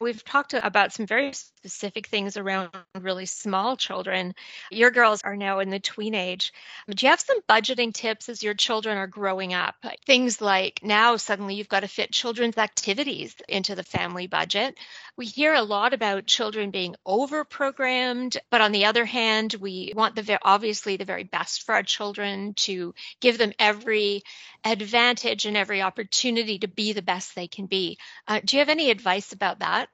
We've 0.00 0.24
talked 0.24 0.54
about 0.54 0.92
some 0.92 1.06
very 1.06 1.32
specific 1.32 2.06
things 2.06 2.36
around 2.36 2.70
really 3.00 3.26
small 3.26 3.76
children. 3.76 4.34
Your 4.70 4.90
girls 4.90 5.22
are 5.22 5.36
now 5.36 5.58
in 5.58 5.70
the 5.70 5.80
tween 5.80 6.14
age. 6.14 6.52
Do 6.88 7.04
you 7.04 7.10
have 7.10 7.20
some 7.20 7.40
budgeting 7.48 7.92
tips 7.92 8.28
as 8.28 8.42
your 8.42 8.54
children 8.54 8.96
are 8.96 9.06
growing 9.06 9.54
up? 9.54 9.74
Things 10.06 10.40
like 10.40 10.80
now 10.82 11.16
suddenly 11.16 11.54
you've 11.54 11.68
got 11.68 11.80
to 11.80 11.88
fit 11.88 12.12
children's 12.12 12.58
activities 12.58 13.34
into 13.48 13.74
the 13.74 13.82
family 13.82 14.26
budget. 14.26 14.78
We 15.16 15.26
hear 15.26 15.54
a 15.54 15.62
lot 15.62 15.94
about 15.94 16.26
children 16.26 16.70
being 16.70 16.94
over 17.04 17.44
programmed, 17.44 18.36
but 18.50 18.60
on 18.60 18.72
the 18.72 18.84
other 18.84 19.04
hand, 19.04 19.54
we 19.60 19.92
want 19.96 20.14
the 20.14 20.38
obviously 20.42 20.96
the 20.96 21.04
very 21.04 21.24
best 21.24 21.64
for 21.64 21.74
our 21.74 21.82
children 21.82 22.54
to 22.54 22.94
give 23.20 23.38
them 23.38 23.52
every 23.58 24.22
advantage 24.64 25.46
and 25.46 25.56
every 25.56 25.82
opportunity 25.82 26.58
to 26.58 26.68
be 26.68 26.92
the 26.92 27.02
best 27.02 27.34
they 27.34 27.48
can 27.48 27.66
be. 27.66 27.98
Uh, 28.26 28.40
do 28.44 28.56
you 28.56 28.60
have 28.60 28.68
any 28.68 28.90
advice 28.90 29.32
about 29.32 29.60
that? 29.60 29.88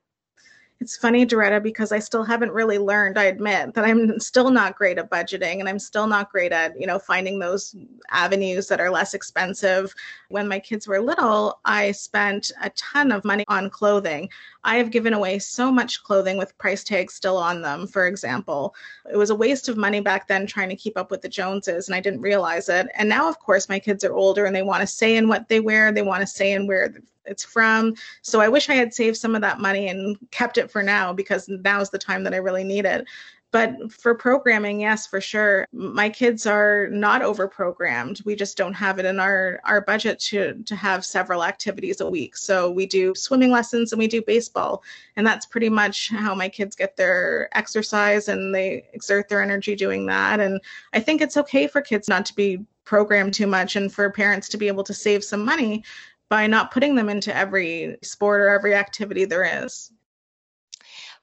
It's 0.85 0.99
funny, 0.99 1.25
Doretta, 1.25 1.63
because 1.63 1.93
I 1.93 1.99
still 1.99 2.25
haven't 2.25 2.53
really 2.53 2.77
learned, 2.77 3.19
I 3.19 3.25
admit, 3.25 3.73
that 3.73 3.87
I'm 3.87 4.21
still 4.21 4.51
not 4.51 4.77
great 4.77 4.99
at 4.99 5.11
budgeting 5.11 5.59
and 5.59 5.67
I'm 5.67 5.79
still 5.79 6.07
not 6.07 6.31
great 6.31 6.53
at, 6.53 6.79
you 6.79 6.87
know, 6.87 6.99
finding 6.99 7.39
those 7.39 7.75
avenues 8.11 8.69
that 8.69 8.81
are 8.81 8.91
less 8.91 9.15
expensive. 9.15 9.95
When 10.29 10.47
my 10.47 10.59
kids 10.59 10.87
were 10.87 11.01
little, 11.01 11.59
I 11.65 11.93
spent 11.93 12.53
a 12.61 12.69
ton 12.77 13.13
of 13.13 13.25
money 13.25 13.47
on 13.49 13.71
clothing. 13.71 14.29
I 14.63 14.77
have 14.77 14.91
given 14.91 15.15
away 15.15 15.39
so 15.39 15.73
much 15.73 16.05
clothing 16.05 16.37
with 16.37 16.59
price 16.59 16.85
tags 16.85 17.15
still 17.15 17.39
on 17.39 17.63
them, 17.63 17.87
for 17.87 18.07
example. 18.07 18.75
It 19.11 19.17
was 19.17 19.31
a 19.31 19.35
waste 19.35 19.71
of 19.71 19.79
money 19.79 20.01
back 20.01 20.29
then 20.29 20.47
trying 20.47 20.69
to 20.69 20.77
keep 20.77 20.99
up 20.99 21.11
with 21.11 21.23
the 21.23 21.31
Joneses, 21.31 21.89
and 21.89 21.95
I 21.95 22.01
didn't 22.01 22.21
realize 22.21 22.69
it. 22.69 22.89
And 22.95 23.09
now, 23.09 23.27
of 23.27 23.39
course, 23.39 23.71
my 23.71 23.79
kids 23.79 24.05
are 24.05 24.13
older 24.13 24.45
and 24.45 24.55
they 24.55 24.61
want 24.61 24.83
to 24.83 24.87
say 24.87 25.17
in 25.17 25.29
what 25.29 25.49
they 25.49 25.61
wear, 25.61 25.93
they 25.93 26.03
want 26.03 26.21
to 26.21 26.27
say 26.27 26.53
in 26.53 26.67
where 26.67 26.93
it's 27.27 27.45
from. 27.45 27.95
So 28.23 28.41
I 28.41 28.49
wish 28.49 28.69
I 28.69 28.75
had 28.75 28.95
saved 28.95 29.17
some 29.17 29.35
of 29.35 29.43
that 29.43 29.61
money 29.61 29.89
and 29.89 30.17
kept 30.31 30.59
it 30.59 30.71
for 30.71 30.83
now 30.83 31.13
because 31.13 31.49
now 31.49 31.81
is 31.81 31.91
the 31.91 31.99
time 31.99 32.25
that 32.25 32.35
I 32.35 32.39
really 32.39 32.65
need 32.65 32.85
it. 32.85 33.07
But 33.55 33.93
for 33.93 34.17
programming, 34.17 34.81
yes, 34.81 35.07
for 35.07 35.21
sure. 35.21 35.69
My 35.73 36.09
kids 36.09 36.45
are 36.45 36.89
not 36.89 37.23
over 37.23 37.47
programmed. 37.47 38.21
We 38.25 38.35
just 38.35 38.57
don't 38.57 38.75
have 38.75 38.99
it 38.99 39.05
in 39.05 39.21
our, 39.21 39.61
our 39.63 39.81
budget 39.81 40.19
to, 40.31 40.61
to 40.65 40.75
have 40.75 41.05
several 41.05 41.45
activities 41.45 42.01
a 42.01 42.11
week. 42.11 42.37
So 42.37 42.69
we 42.69 42.85
do 42.85 43.15
swimming 43.15 43.53
lessons 43.53 43.93
and 43.93 44.01
we 44.01 44.09
do 44.09 44.23
baseball. 44.23 44.83
And 45.15 45.25
that's 45.25 45.47
pretty 45.47 45.69
much 45.69 46.09
how 46.11 46.35
my 46.35 46.49
kids 46.49 46.75
get 46.75 46.97
their 46.97 47.49
exercise 47.57 48.27
and 48.27 48.53
they 48.53 48.89
exert 48.93 49.29
their 49.29 49.41
energy 49.41 49.77
doing 49.77 50.07
that. 50.07 50.41
And 50.41 50.61
I 50.93 50.99
think 50.99 51.21
it's 51.21 51.37
okay 51.37 51.69
for 51.69 51.81
kids 51.81 52.09
not 52.09 52.27
to 52.27 52.35
be 52.35 52.59
programmed 52.85 53.35
too 53.35 53.47
much 53.47 53.77
and 53.77 53.93
for 53.93 54.11
parents 54.11 54.49
to 54.49 54.57
be 54.57 54.67
able 54.67 54.85
to 54.85 54.93
save 54.93 55.23
some 55.23 55.45
money 55.45 55.85
by 56.29 56.47
not 56.47 56.73
putting 56.73 56.95
them 56.95 57.09
into 57.09 57.35
every 57.35 57.97
sport 58.03 58.41
or 58.41 58.49
every 58.49 58.75
activity 58.75 59.25
there 59.25 59.65
is. 59.65 59.91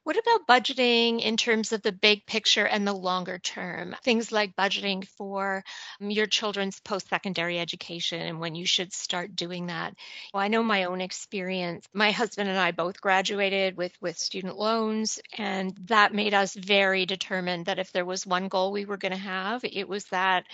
What 0.04 0.18
about 0.18 0.48
budgeting 0.48 1.22
in 1.22 1.38
terms 1.38 1.72
of 1.72 1.84
the 1.84 1.92
big 1.92 2.26
picture 2.26 2.66
and 2.66 2.88
the 2.88 2.94
longer 2.94 3.38
term? 3.38 3.96
Things 4.04 4.32
like 4.32 4.56
budgeting 4.56 5.08
for 5.08 5.64
um, 6.02 6.10
your 6.10 6.26
children's 6.26 6.80
post 6.80 7.08
secondary 7.08 7.60
education 7.60 8.20
and 8.20 8.40
when 8.40 8.56
you 8.56 8.66
should 8.66 8.94
start 8.94 9.36
doing 9.36 9.68
that. 9.68 9.94
Well, 10.34 10.42
I 10.42 10.48
know 10.48 10.64
my 10.64 10.86
own 10.86 11.02
experience. 11.02 11.86
My 11.94 12.10
husband 12.10 12.50
and 12.50 12.58
I 12.58 12.72
both 12.72 13.00
graduated 13.00 13.78
with, 13.78 13.94
with 14.02 14.18
student 14.18 14.58
loans, 14.58 15.20
and 15.38 15.78
that 15.86 16.16
made 16.16 16.34
us 16.34 16.56
very 16.56 17.06
determined 17.06 17.68
that 17.68 17.78
if 17.78 17.92
there 17.92 18.06
was 18.06 18.26
one 18.26 18.48
goal 18.48 18.72
we 18.72 18.86
were 18.86 18.98
going 18.98 19.12
to 19.12 19.18
have, 19.20 19.64
it 19.64 19.88
was 19.88 20.06
that 20.06 20.46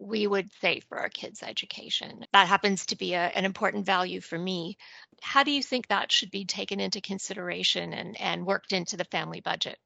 we 0.00 0.26
would 0.26 0.50
save 0.60 0.84
for 0.84 0.98
our 0.98 1.08
kids' 1.08 1.42
education. 1.42 2.24
That 2.32 2.48
happens 2.48 2.86
to 2.86 2.96
be 2.96 3.14
a, 3.14 3.26
an 3.26 3.44
important 3.44 3.86
value 3.86 4.20
for 4.20 4.38
me. 4.38 4.76
How 5.22 5.42
do 5.42 5.50
you 5.50 5.62
think 5.62 5.88
that 5.88 6.12
should 6.12 6.30
be 6.30 6.44
taken 6.44 6.80
into 6.80 7.00
consideration 7.00 7.92
and, 7.92 8.20
and 8.20 8.46
worked 8.46 8.72
into 8.72 8.96
the 8.96 9.04
family 9.04 9.40
budget? 9.40 9.78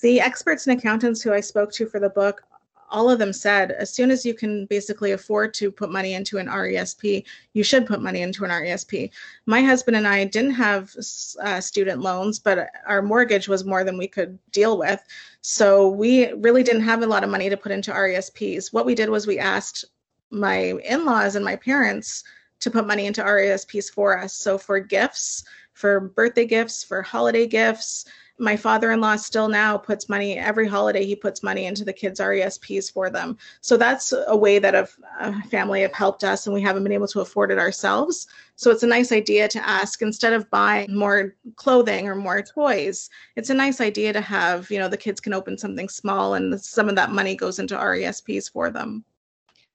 The 0.00 0.20
experts 0.20 0.66
and 0.66 0.78
accountants 0.78 1.22
who 1.22 1.32
I 1.32 1.40
spoke 1.40 1.72
to 1.72 1.86
for 1.86 1.98
the 1.98 2.10
book 2.10 2.42
all 2.90 3.10
of 3.10 3.18
them 3.18 3.32
said 3.32 3.72
as 3.72 3.92
soon 3.92 4.10
as 4.10 4.24
you 4.24 4.34
can 4.34 4.66
basically 4.66 5.12
afford 5.12 5.54
to 5.54 5.70
put 5.70 5.90
money 5.90 6.14
into 6.14 6.38
an 6.38 6.46
RESP, 6.46 7.24
you 7.52 7.62
should 7.62 7.86
put 7.86 8.02
money 8.02 8.22
into 8.22 8.44
an 8.44 8.50
RESP. 8.50 9.10
My 9.46 9.62
husband 9.62 9.96
and 9.96 10.06
I 10.06 10.24
didn't 10.24 10.52
have 10.52 10.94
uh, 11.42 11.60
student 11.60 12.00
loans, 12.00 12.38
but 12.38 12.70
our 12.86 13.02
mortgage 13.02 13.48
was 13.48 13.64
more 13.64 13.84
than 13.84 13.98
we 13.98 14.08
could 14.08 14.38
deal 14.50 14.78
with. 14.78 15.02
So 15.42 15.88
we 15.88 16.32
really 16.32 16.62
didn't 16.62 16.82
have 16.82 17.02
a 17.02 17.06
lot 17.06 17.24
of 17.24 17.30
money 17.30 17.48
to 17.50 17.56
put 17.56 17.72
into 17.72 17.92
RESPs. 17.92 18.72
What 18.72 18.86
we 18.86 18.94
did 18.94 19.10
was 19.10 19.26
we 19.26 19.38
asked 19.38 19.84
my 20.30 20.74
in 20.84 21.04
laws 21.04 21.36
and 21.36 21.44
my 21.44 21.56
parents 21.56 22.24
to 22.60 22.70
put 22.70 22.86
money 22.86 23.06
into 23.06 23.22
RESPs 23.22 23.90
for 23.90 24.18
us. 24.18 24.34
So 24.34 24.58
for 24.58 24.80
gifts, 24.80 25.44
for 25.72 26.00
birthday 26.00 26.46
gifts, 26.46 26.82
for 26.82 27.02
holiday 27.02 27.46
gifts, 27.46 28.04
my 28.40 28.56
father-in-law 28.56 29.16
still 29.16 29.48
now 29.48 29.76
puts 29.76 30.08
money 30.08 30.38
every 30.38 30.68
holiday 30.68 31.04
he 31.04 31.16
puts 31.16 31.42
money 31.42 31.66
into 31.66 31.84
the 31.84 31.92
kids 31.92 32.20
resps 32.20 32.88
for 32.88 33.10
them. 33.10 33.36
So 33.60 33.76
that's 33.76 34.14
a 34.28 34.36
way 34.36 34.60
that 34.60 34.74
a, 34.74 34.88
a, 35.20 35.28
uh, 35.28 35.42
family 35.50 35.82
have 35.82 35.92
helped 35.92 36.22
us 36.22 36.46
and 36.46 36.54
we 36.54 36.62
haven't 36.62 36.84
been 36.84 36.92
able 36.92 37.08
to 37.08 37.20
afford 37.20 37.50
it 37.50 37.58
ourselves. 37.58 38.28
So 38.54 38.70
it's 38.70 38.84
a 38.84 38.88
nice 38.88 39.10
idea 39.10 39.48
to 39.48 39.68
ask 39.68 40.02
instead 40.02 40.32
of 40.32 40.48
buying 40.50 40.94
more 40.94 41.34
clothing 41.56 42.06
or 42.06 42.14
more 42.14 42.42
toys 42.42 43.10
it's 43.36 43.50
a 43.50 43.54
nice 43.54 43.80
idea 43.80 44.12
to 44.12 44.20
have 44.20 44.70
you 44.70 44.78
know 44.78 44.88
the 44.88 44.96
kids 44.96 45.20
can 45.20 45.32
open 45.32 45.56
something 45.56 45.88
small 45.88 46.34
and 46.34 46.60
some 46.60 46.88
of 46.88 46.96
that 46.96 47.10
money 47.10 47.36
goes 47.36 47.58
into 47.58 47.76
resps 47.76 48.48
for 48.48 48.70
them 48.70 49.04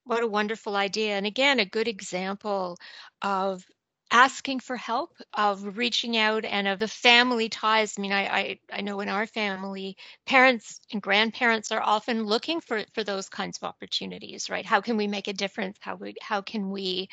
what 0.06 0.24
a 0.24 0.28
wonderful 0.28 0.76
idea. 0.76 1.16
And 1.18 1.26
again, 1.26 1.60
a 1.60 1.66
good 1.66 1.88
example 1.88 2.78
of 3.22 3.64
asking 4.12 4.60
for 4.60 4.78
help, 4.78 5.12
of 5.34 5.78
reaching 5.78 6.18
out, 6.18 6.46
and 6.46 6.68
of 6.68 6.78
the 6.80 6.88
family 6.88 7.50
ties. 7.50 7.96
I 7.98 8.02
mean, 8.02 8.12
I, 8.12 8.28
I, 8.28 8.60
I 8.72 8.82
know 8.82 9.00
in 9.00 9.10
our 9.10 9.26
family, 9.26 9.98
parents 10.28 10.80
and 10.92 11.02
grandparents 11.02 11.72
are 11.72 11.82
often 11.82 12.26
looking 12.26 12.62
for, 12.62 12.84
for 12.94 13.04
those 13.04 13.28
kinds 13.30 13.58
of 13.58 13.64
opportunities, 13.64 14.50
right? 14.50 14.66
How 14.66 14.82
can 14.82 14.98
we 14.98 15.08
make 15.08 15.28
a 15.28 15.34
difference? 15.34 15.78
How, 15.82 15.96
we, 15.96 16.14
how 16.22 16.42
can 16.42 16.70
we 16.70 17.10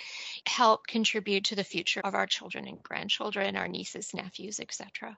help 0.46 0.86
contribute 0.86 1.44
to 1.46 1.56
the 1.56 1.64
future 1.64 2.00
of 2.00 2.14
our 2.14 2.26
children 2.26 2.68
and 2.68 2.82
grandchildren, 2.82 3.56
our 3.56 3.68
nieces, 3.68 4.12
nephews, 4.12 4.60
etc.? 4.60 5.16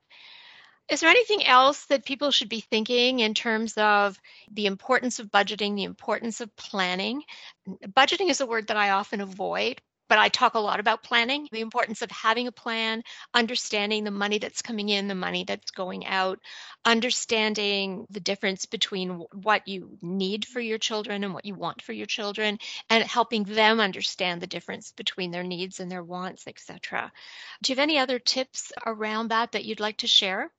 Is 0.89 1.01
there 1.01 1.11
anything 1.11 1.45
else 1.47 1.87
that 1.87 2.05
people 2.05 2.31
should 2.31 2.49
be 2.49 2.61
thinking 2.61 3.21
in 3.21 3.35
terms 3.35 3.75
of 3.79 4.21
the 4.51 4.67
importance 4.67 5.19
of 5.19 5.31
budgeting, 5.31 5.75
the 5.75 5.85
importance 5.85 6.41
of 6.41 6.55
planning? 6.57 7.23
Budgeting 7.67 8.29
is 8.29 8.41
a 8.41 8.47
word 8.47 8.67
that 8.69 8.77
I 8.77 8.91
often 8.91 9.21
avoid 9.21 9.81
but 10.13 10.19
I 10.19 10.29
talk 10.29 10.53
a 10.53 10.59
lot 10.59 10.79
about 10.79 11.03
planning, 11.03 11.49
the 11.53 11.63
importance 11.63 12.03
of 12.03 12.11
having 12.11 12.47
a 12.47 12.53
plan, 12.53 13.03
understanding 13.33 14.05
the 14.05 14.11
money 14.11 14.37
that's 14.37 14.61
coming 14.61 14.91
in, 14.91 15.09
the 15.09 15.15
money 15.15 15.45
that's 15.45 15.71
going 15.71 16.05
out, 16.05 16.39
understanding 16.85 18.07
the 18.11 18.21
difference 18.21 18.67
between 18.67 19.25
what 19.33 19.67
you 19.67 19.97
need 20.03 20.45
for 20.45 20.61
your 20.61 20.77
children 20.77 21.25
and 21.25 21.33
what 21.33 21.47
you 21.47 21.55
want 21.55 21.81
for 21.81 21.95
your 21.95 22.05
children, 22.05 22.59
and 22.91 23.03
helping 23.05 23.45
them 23.45 23.81
understand 23.81 24.43
the 24.43 24.47
difference 24.47 24.93
between 24.93 25.31
their 25.31 25.45
needs 25.45 25.81
and 25.81 25.91
their 25.91 26.05
wants, 26.05 26.47
etc. 26.47 27.11
Do 27.63 27.73
you 27.73 27.77
have 27.77 27.83
any 27.83 27.99
other 27.99 28.19
tips 28.19 28.71
around 28.85 29.29
that 29.29 29.53
that 29.53 29.65
you'd 29.65 29.81
like 29.81 29.97
to 29.97 30.07
share? 30.07 30.51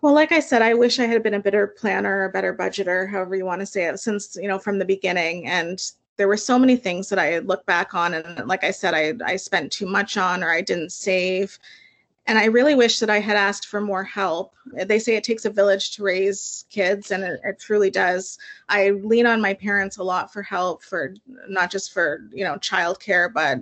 Well, 0.00 0.14
like 0.14 0.30
I 0.30 0.40
said, 0.40 0.62
I 0.62 0.74
wish 0.74 1.00
I 1.00 1.06
had 1.06 1.22
been 1.22 1.34
a 1.34 1.40
better 1.40 1.66
planner, 1.66 2.24
a 2.24 2.30
better 2.30 2.54
budgeter, 2.54 3.10
however 3.10 3.34
you 3.34 3.44
want 3.44 3.60
to 3.60 3.66
say 3.66 3.86
it, 3.86 3.98
since, 3.98 4.36
you 4.40 4.46
know, 4.46 4.58
from 4.58 4.78
the 4.78 4.84
beginning. 4.84 5.46
And 5.46 5.82
there 6.18 6.28
were 6.28 6.36
so 6.36 6.58
many 6.58 6.76
things 6.76 7.08
that 7.08 7.18
I 7.18 7.38
look 7.38 7.64
back 7.66 7.94
on, 7.94 8.14
and 8.14 8.46
like 8.46 8.64
I 8.64 8.72
said, 8.72 8.92
I 8.94 9.14
I 9.24 9.36
spent 9.36 9.72
too 9.72 9.86
much 9.86 10.16
on 10.16 10.44
or 10.44 10.50
I 10.50 10.60
didn't 10.60 10.92
save, 10.92 11.58
and 12.26 12.38
I 12.38 12.46
really 12.46 12.74
wish 12.74 12.98
that 12.98 13.08
I 13.08 13.20
had 13.20 13.36
asked 13.36 13.66
for 13.66 13.80
more 13.80 14.04
help. 14.04 14.52
They 14.86 14.98
say 14.98 15.16
it 15.16 15.24
takes 15.24 15.44
a 15.46 15.50
village 15.50 15.92
to 15.92 16.02
raise 16.02 16.66
kids, 16.70 17.12
and 17.12 17.22
it, 17.24 17.40
it 17.44 17.58
truly 17.58 17.90
does. 17.90 18.38
I 18.68 18.90
lean 18.90 19.26
on 19.26 19.40
my 19.40 19.54
parents 19.54 19.96
a 19.96 20.02
lot 20.02 20.32
for 20.32 20.42
help, 20.42 20.82
for 20.82 21.14
not 21.48 21.70
just 21.70 21.92
for 21.92 22.28
you 22.32 22.44
know 22.44 22.56
childcare, 22.56 23.32
but 23.32 23.60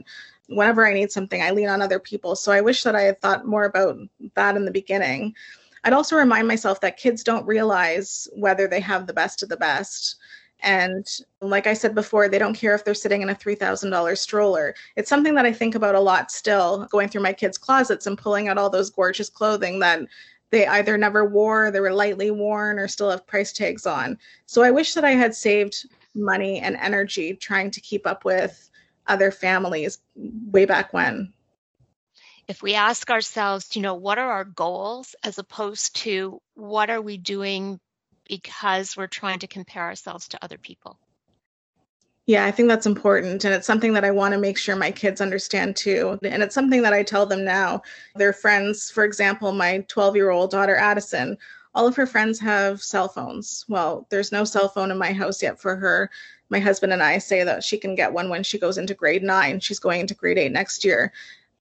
whenever 0.48 0.86
I 0.86 0.94
need 0.94 1.10
something, 1.10 1.42
I 1.42 1.50
lean 1.50 1.68
on 1.68 1.82
other 1.82 1.98
people. 1.98 2.36
So 2.36 2.52
I 2.52 2.60
wish 2.60 2.82
that 2.82 2.96
I 2.96 3.02
had 3.02 3.20
thought 3.20 3.46
more 3.46 3.64
about 3.64 3.98
that 4.34 4.56
in 4.56 4.64
the 4.64 4.70
beginning. 4.70 5.34
I'd 5.84 5.92
also 5.92 6.16
remind 6.16 6.48
myself 6.48 6.80
that 6.80 6.96
kids 6.96 7.22
don't 7.22 7.46
realize 7.46 8.28
whether 8.34 8.66
they 8.66 8.80
have 8.80 9.06
the 9.06 9.12
best 9.12 9.42
of 9.42 9.48
the 9.48 9.56
best 9.56 10.16
and 10.62 11.06
like 11.40 11.66
I 11.66 11.74
said 11.74 11.94
before, 11.94 12.28
they 12.28 12.38
don't 12.38 12.56
care 12.56 12.74
if 12.74 12.84
they're 12.84 12.94
sitting 12.94 13.22
in 13.22 13.30
a 13.30 13.34
$3,000 13.34 14.18
stroller. 14.18 14.74
It's 14.96 15.08
something 15.08 15.34
that 15.34 15.46
I 15.46 15.52
think 15.52 15.74
about 15.74 15.94
a 15.94 16.00
lot 16.00 16.30
still, 16.30 16.86
going 16.86 17.08
through 17.08 17.22
my 17.22 17.32
kids' 17.32 17.58
closets 17.58 18.06
and 18.06 18.18
pulling 18.18 18.48
out 18.48 18.58
all 18.58 18.70
those 18.70 18.90
gorgeous 18.90 19.28
clothing 19.28 19.78
that 19.80 20.00
they 20.50 20.66
either 20.66 20.96
never 20.96 21.24
wore, 21.24 21.70
they 21.70 21.80
were 21.80 21.92
lightly 21.92 22.30
worn, 22.30 22.78
or 22.78 22.88
still 22.88 23.10
have 23.10 23.26
price 23.26 23.52
tags 23.52 23.84
on. 23.84 24.16
So 24.46 24.62
I 24.62 24.70
wish 24.70 24.94
that 24.94 25.04
I 25.04 25.10
had 25.10 25.34
saved 25.34 25.88
money 26.14 26.60
and 26.60 26.76
energy 26.76 27.34
trying 27.34 27.70
to 27.72 27.80
keep 27.80 28.06
up 28.06 28.24
with 28.24 28.70
other 29.08 29.30
families 29.30 29.98
way 30.14 30.64
back 30.64 30.92
when. 30.92 31.32
If 32.48 32.62
we 32.62 32.74
ask 32.74 33.10
ourselves, 33.10 33.74
you 33.74 33.82
know, 33.82 33.94
what 33.94 34.18
are 34.18 34.30
our 34.30 34.44
goals 34.44 35.16
as 35.24 35.38
opposed 35.38 35.96
to 35.96 36.40
what 36.54 36.90
are 36.90 37.02
we 37.02 37.16
doing 37.16 37.80
because 38.28 38.96
we're 38.96 39.06
trying 39.06 39.38
to 39.40 39.46
compare 39.46 39.84
ourselves 39.84 40.28
to 40.28 40.44
other 40.44 40.58
people. 40.58 40.98
Yeah, 42.26 42.44
I 42.44 42.50
think 42.50 42.68
that's 42.68 42.86
important. 42.86 43.44
And 43.44 43.54
it's 43.54 43.66
something 43.66 43.92
that 43.92 44.04
I 44.04 44.10
want 44.10 44.32
to 44.32 44.38
make 44.38 44.58
sure 44.58 44.74
my 44.74 44.90
kids 44.90 45.20
understand 45.20 45.76
too. 45.76 46.18
And 46.24 46.42
it's 46.42 46.54
something 46.54 46.82
that 46.82 46.92
I 46.92 47.04
tell 47.04 47.24
them 47.24 47.44
now. 47.44 47.82
Their 48.16 48.32
friends, 48.32 48.90
for 48.90 49.04
example, 49.04 49.52
my 49.52 49.84
12 49.86 50.16
year 50.16 50.30
old 50.30 50.50
daughter, 50.50 50.74
Addison, 50.74 51.38
all 51.72 51.86
of 51.86 51.94
her 51.94 52.06
friends 52.06 52.40
have 52.40 52.82
cell 52.82 53.06
phones. 53.06 53.64
Well, 53.68 54.06
there's 54.10 54.32
no 54.32 54.44
cell 54.44 54.68
phone 54.68 54.90
in 54.90 54.98
my 54.98 55.12
house 55.12 55.40
yet 55.40 55.60
for 55.60 55.76
her. 55.76 56.10
My 56.48 56.60
husband 56.60 56.92
and 56.92 57.02
I 57.02 57.18
say 57.18 57.44
that 57.44 57.64
she 57.64 57.78
can 57.78 57.94
get 57.94 58.12
one 58.12 58.28
when 58.28 58.42
she 58.42 58.58
goes 58.58 58.78
into 58.78 58.94
grade 58.94 59.22
nine. 59.22 59.60
She's 59.60 59.78
going 59.78 60.00
into 60.00 60.14
grade 60.14 60.38
eight 60.38 60.52
next 60.52 60.84
year 60.84 61.12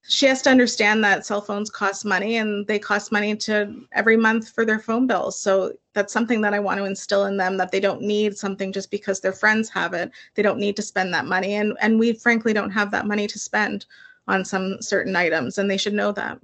she 0.08 0.26
has 0.26 0.40
to 0.42 0.50
understand 0.50 1.02
that 1.02 1.26
cell 1.26 1.40
phones 1.40 1.68
cost 1.68 2.04
money 2.04 2.36
and 2.36 2.66
they 2.66 2.78
cost 2.78 3.10
money 3.10 3.34
to 3.34 3.74
every 3.92 4.16
month 4.16 4.50
for 4.50 4.64
their 4.64 4.78
phone 4.78 5.06
bills. 5.06 5.38
So 5.38 5.72
that's 5.94 6.12
something 6.12 6.40
that 6.42 6.54
I 6.54 6.60
want 6.60 6.78
to 6.78 6.84
instill 6.84 7.24
in 7.24 7.36
them 7.36 7.56
that 7.56 7.72
they 7.72 7.80
don't 7.80 8.02
need 8.02 8.38
something 8.38 8.72
just 8.72 8.90
because 8.90 9.20
their 9.20 9.32
friends 9.32 9.68
have 9.70 9.94
it. 9.94 10.12
They 10.34 10.42
don't 10.42 10.60
need 10.60 10.76
to 10.76 10.82
spend 10.82 11.12
that 11.12 11.26
money. 11.26 11.54
And 11.54 11.76
and 11.80 11.98
we 11.98 12.12
frankly 12.12 12.52
don't 12.52 12.70
have 12.70 12.92
that 12.92 13.06
money 13.06 13.26
to 13.26 13.38
spend 13.38 13.86
on 14.28 14.44
some 14.44 14.80
certain 14.80 15.16
items 15.16 15.58
and 15.58 15.68
they 15.68 15.76
should 15.76 15.94
know 15.94 16.12
that. 16.12 16.38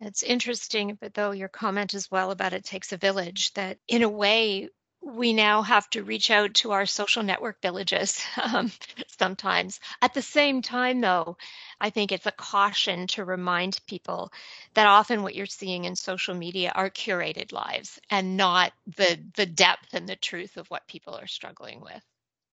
It's 0.00 0.22
interesting, 0.22 0.98
but 1.00 1.14
though 1.14 1.30
your 1.30 1.48
comment 1.48 1.94
as 1.94 2.10
well 2.10 2.32
about 2.32 2.52
it 2.52 2.64
takes 2.64 2.92
a 2.92 2.96
village, 2.96 3.52
that 3.54 3.78
in 3.88 4.02
a 4.02 4.08
way, 4.08 4.68
we 5.02 5.32
now 5.32 5.62
have 5.62 5.90
to 5.90 6.04
reach 6.04 6.30
out 6.30 6.54
to 6.54 6.70
our 6.70 6.86
social 6.86 7.22
network 7.22 7.60
villages 7.60 8.22
um, 8.42 8.70
sometimes. 9.18 9.80
At 10.00 10.14
the 10.14 10.22
same 10.22 10.62
time, 10.62 11.00
though, 11.00 11.36
I 11.80 11.90
think 11.90 12.12
it's 12.12 12.26
a 12.26 12.32
caution 12.32 13.08
to 13.08 13.24
remind 13.24 13.80
people 13.86 14.32
that 14.74 14.86
often 14.86 15.22
what 15.22 15.34
you're 15.34 15.46
seeing 15.46 15.84
in 15.84 15.96
social 15.96 16.34
media 16.34 16.72
are 16.74 16.90
curated 16.90 17.52
lives 17.52 18.00
and 18.10 18.36
not 18.36 18.72
the 18.96 19.18
the 19.34 19.46
depth 19.46 19.92
and 19.92 20.08
the 20.08 20.16
truth 20.16 20.56
of 20.56 20.68
what 20.68 20.86
people 20.86 21.14
are 21.14 21.26
struggling 21.26 21.80
with. 21.80 22.02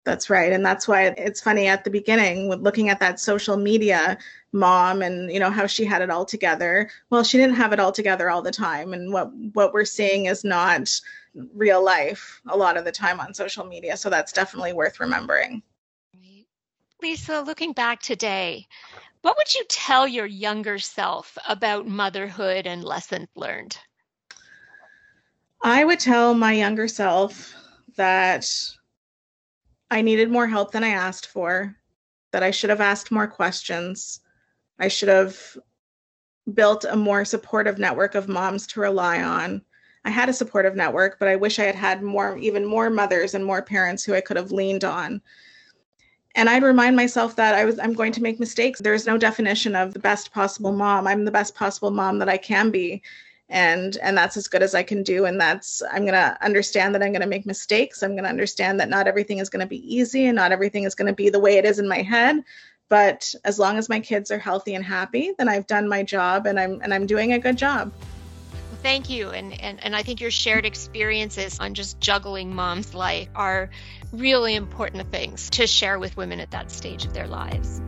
That's 0.06 0.30
right. 0.30 0.54
And 0.54 0.66
that's 0.66 0.88
why 0.88 1.08
it's 1.08 1.42
funny 1.42 1.68
at 1.68 1.84
the 1.84 1.90
beginning 1.90 2.48
with 2.48 2.62
looking 2.62 2.88
at 2.88 3.02
that 3.02 3.20
social 3.20 3.58
media 3.58 4.18
mom 4.54 5.02
and 5.02 5.30
you 5.30 5.42
know 5.42 5.50
how 5.50 5.68
she 5.68 5.84
had 5.84 6.02
it 6.02 6.10
all 6.10 6.24
together. 6.24 6.90
Well, 7.10 7.26
she 7.26 7.38
didn't 7.38 7.58
have 7.58 7.74
it 7.74 7.82
all 7.82 7.92
together 7.92 8.30
all 8.30 8.42
the 8.42 8.52
time. 8.52 8.94
And 8.94 9.12
what 9.12 9.34
what 9.54 9.74
we're 9.74 9.84
seeing 9.84 10.28
is 10.28 10.46
not 10.46 11.02
real 11.54 11.84
life 11.84 12.42
a 12.48 12.58
lot 12.58 12.78
of 12.78 12.86
the 12.86 12.92
time 12.92 13.20
on 13.20 13.34
social 13.34 13.66
media. 13.66 13.98
So 13.98 14.10
that's 14.10 14.32
definitely 14.32 14.74
worth 14.74 15.00
remembering. 15.00 15.62
Lisa, 17.02 17.42
looking 17.42 17.74
back 17.74 18.02
today, 18.02 18.68
what 19.22 19.38
would 19.38 19.54
you 19.54 19.64
tell 19.70 20.08
your 20.08 20.26
younger 20.26 20.80
self 20.80 21.38
about 21.48 21.88
motherhood 21.88 22.66
and 22.66 22.84
lessons 22.84 23.28
learned? 23.36 23.78
I 25.64 25.84
would 25.84 26.00
tell 26.00 26.34
my 26.34 26.54
younger 26.54 26.88
self 26.88 27.54
that 27.98 28.50
I 29.90 30.02
needed 30.02 30.30
more 30.30 30.48
help 30.48 30.72
than 30.72 30.84
I 30.84 30.90
asked 30.90 31.28
for, 31.28 31.76
that 32.32 32.44
I 32.44 32.52
should 32.52 32.70
have 32.70 32.82
asked 32.82 33.12
more 33.12 33.28
questions. 33.28 34.20
I 34.80 34.88
should 34.88 35.10
have 35.10 35.58
built 36.54 36.86
a 36.86 36.96
more 36.96 37.26
supportive 37.26 37.78
network 37.78 38.16
of 38.16 38.28
moms 38.28 38.68
to 38.68 38.80
rely 38.80 39.22
on. 39.22 39.62
I 40.08 40.10
had 40.10 40.30
a 40.30 40.34
supportive 40.34 40.74
network, 40.74 41.20
but 41.20 41.28
I 41.28 41.36
wish 41.36 41.60
I 41.60 41.66
had 41.66 41.76
had 41.76 42.02
more, 42.02 42.38
even 42.38 42.66
more 42.66 42.90
mothers 42.90 43.34
and 43.34 43.44
more 43.44 43.62
parents 43.62 44.06
who 44.06 44.14
I 44.14 44.22
could 44.22 44.38
have 44.38 44.54
leaned 44.54 44.86
on. 44.86 45.22
And 46.34 46.50
I'd 46.50 46.64
remind 46.64 46.96
myself 46.96 47.36
that 47.36 47.56
I 47.56 47.66
was 47.66 47.78
I'm 47.78 47.92
going 47.92 48.14
to 48.14 48.24
make 48.24 48.40
mistakes. 48.40 48.80
There's 48.80 49.06
no 49.06 49.18
definition 49.18 49.76
of 49.76 49.94
the 49.94 50.00
best 50.00 50.32
possible 50.32 50.72
mom. 50.72 51.08
I'm 51.08 51.26
the 51.26 51.32
best 51.32 51.56
possible 51.56 51.92
mom 51.92 52.20
that 52.20 52.30
I 52.30 52.38
can 52.38 52.72
be 52.72 53.04
and 53.50 53.98
and 54.02 54.18
that's 54.18 54.36
as 54.36 54.50
good 54.50 54.62
as 54.62 54.76
i 54.76 54.84
can 54.84 55.04
do 55.04 55.24
and 55.24 55.40
that's 55.40 55.82
i'm 55.94 56.02
going 56.02 56.12
to 56.12 56.38
understand 56.44 56.94
that 56.94 57.02
i'm 57.02 57.14
going 57.14 57.22
to 57.22 57.28
make 57.28 57.46
mistakes 57.46 58.04
i'm 58.04 58.12
going 58.12 58.26
to 58.26 58.30
understand 58.30 58.78
that 58.78 58.90
not 58.90 59.08
everything 59.08 59.38
is 59.38 59.50
going 59.50 59.62
to 59.62 59.66
be 59.66 59.96
easy 59.96 60.26
and 60.26 60.36
not 60.36 60.52
everything 60.52 60.84
is 60.84 60.94
going 60.94 61.08
to 61.08 61.16
be 61.16 61.30
the 61.30 61.40
way 61.40 61.58
it 61.58 61.64
is 61.64 61.80
in 61.80 61.88
my 61.88 62.02
head 62.02 62.44
but 62.90 63.34
as 63.46 63.58
long 63.58 63.78
as 63.78 63.88
my 63.88 64.02
kids 64.02 64.32
are 64.32 64.38
healthy 64.38 64.76
and 64.76 64.84
happy 64.84 65.32
then 65.38 65.48
i've 65.48 65.66
done 65.66 65.88
my 65.88 66.04
job 66.04 66.46
and 66.46 66.60
i'm 66.60 66.82
and 66.82 66.94
i'm 66.94 67.06
doing 67.06 67.32
a 67.32 67.40
good 67.40 67.58
job 67.58 67.90
thank 68.82 69.10
you 69.10 69.30
and, 69.30 69.60
and 69.62 69.84
and 69.84 69.96
i 69.96 70.04
think 70.04 70.22
your 70.22 70.32
shared 70.32 70.66
experiences 70.66 71.60
on 71.60 71.74
just 71.74 72.00
juggling 72.00 72.54
mom's 72.54 72.94
life 72.94 73.30
are 73.36 73.70
really 74.12 74.56
important 74.56 75.10
things 75.12 75.50
to 75.50 75.68
share 75.68 76.00
with 76.00 76.16
women 76.18 76.40
at 76.40 76.52
that 76.52 76.72
stage 76.72 77.06
of 77.06 77.14
their 77.14 77.28
lives 77.28 77.82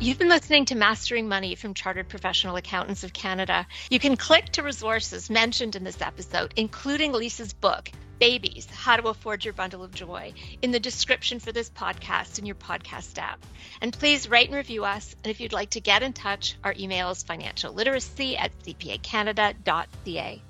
You've 0.00 0.18
been 0.18 0.28
listening 0.28 0.66
to 0.66 0.76
Mastering 0.76 1.26
Money 1.26 1.56
from 1.56 1.74
Chartered 1.74 2.08
Professional 2.08 2.54
Accountants 2.54 3.02
of 3.02 3.12
Canada. 3.12 3.66
You 3.90 3.98
can 3.98 4.16
click 4.16 4.44
to 4.50 4.62
resources 4.62 5.28
mentioned 5.28 5.74
in 5.74 5.82
this 5.82 6.00
episode, 6.00 6.54
including 6.54 7.10
Lisa's 7.10 7.52
book, 7.52 7.90
Babies 8.18 8.66
How 8.70 8.96
to 8.96 9.08
Afford 9.08 9.44
Your 9.44 9.54
Bundle 9.54 9.84
of 9.84 9.94
Joy, 9.94 10.32
in 10.60 10.70
the 10.70 10.80
description 10.80 11.40
for 11.40 11.52
this 11.52 11.70
podcast 11.70 12.38
in 12.38 12.46
your 12.46 12.56
podcast 12.56 13.18
app. 13.18 13.44
And 13.80 13.92
please 13.92 14.28
rate 14.28 14.48
and 14.48 14.56
review 14.56 14.84
us. 14.84 15.14
And 15.22 15.30
if 15.30 15.40
you'd 15.40 15.52
like 15.52 15.70
to 15.70 15.80
get 15.80 16.02
in 16.02 16.12
touch, 16.12 16.56
our 16.64 16.74
email 16.78 17.10
is 17.10 17.24
financialliteracy 17.24 18.38
at 18.38 18.58
cpacanada.ca. 18.62 20.42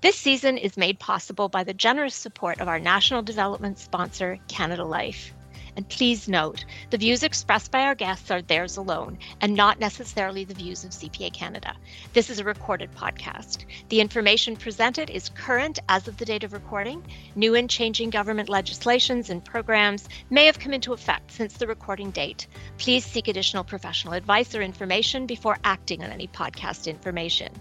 This 0.00 0.16
season 0.16 0.56
is 0.56 0.78
made 0.78 0.98
possible 0.98 1.50
by 1.50 1.64
the 1.64 1.74
generous 1.74 2.14
support 2.14 2.60
of 2.60 2.68
our 2.68 2.78
national 2.78 3.22
development 3.22 3.78
sponsor, 3.78 4.38
Canada 4.48 4.84
Life. 4.84 5.34
And 5.76 5.88
please 5.88 6.28
note, 6.28 6.64
the 6.90 6.98
views 6.98 7.22
expressed 7.22 7.70
by 7.70 7.82
our 7.82 7.94
guests 7.94 8.30
are 8.30 8.42
theirs 8.42 8.76
alone 8.76 9.18
and 9.40 9.54
not 9.54 9.78
necessarily 9.80 10.44
the 10.44 10.54
views 10.54 10.84
of 10.84 10.90
CPA 10.90 11.32
Canada. 11.32 11.74
This 12.12 12.30
is 12.30 12.38
a 12.38 12.44
recorded 12.44 12.90
podcast. 12.92 13.64
The 13.88 14.00
information 14.00 14.56
presented 14.56 15.10
is 15.10 15.28
current 15.30 15.78
as 15.88 16.08
of 16.08 16.16
the 16.16 16.24
date 16.24 16.44
of 16.44 16.52
recording. 16.52 17.04
New 17.34 17.54
and 17.54 17.70
changing 17.70 18.10
government 18.10 18.48
legislations 18.48 19.30
and 19.30 19.44
programs 19.44 20.08
may 20.28 20.46
have 20.46 20.58
come 20.58 20.72
into 20.72 20.92
effect 20.92 21.30
since 21.32 21.54
the 21.54 21.66
recording 21.66 22.10
date. 22.10 22.46
Please 22.78 23.04
seek 23.04 23.28
additional 23.28 23.64
professional 23.64 24.14
advice 24.14 24.54
or 24.54 24.62
information 24.62 25.26
before 25.26 25.58
acting 25.64 26.02
on 26.02 26.10
any 26.10 26.26
podcast 26.26 26.86
information. 26.86 27.52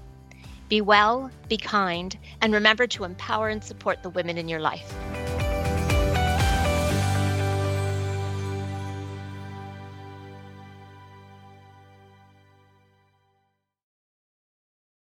Be 0.70 0.82
well, 0.82 1.32
be 1.48 1.58
kind, 1.58 2.16
and 2.42 2.54
remember 2.54 2.86
to 2.88 3.04
empower 3.04 3.50
and 3.50 3.64
support 3.64 4.04
the 4.04 4.10
women 4.12 4.38
in 4.38 4.48
your 4.48 4.60
life. 4.60 4.94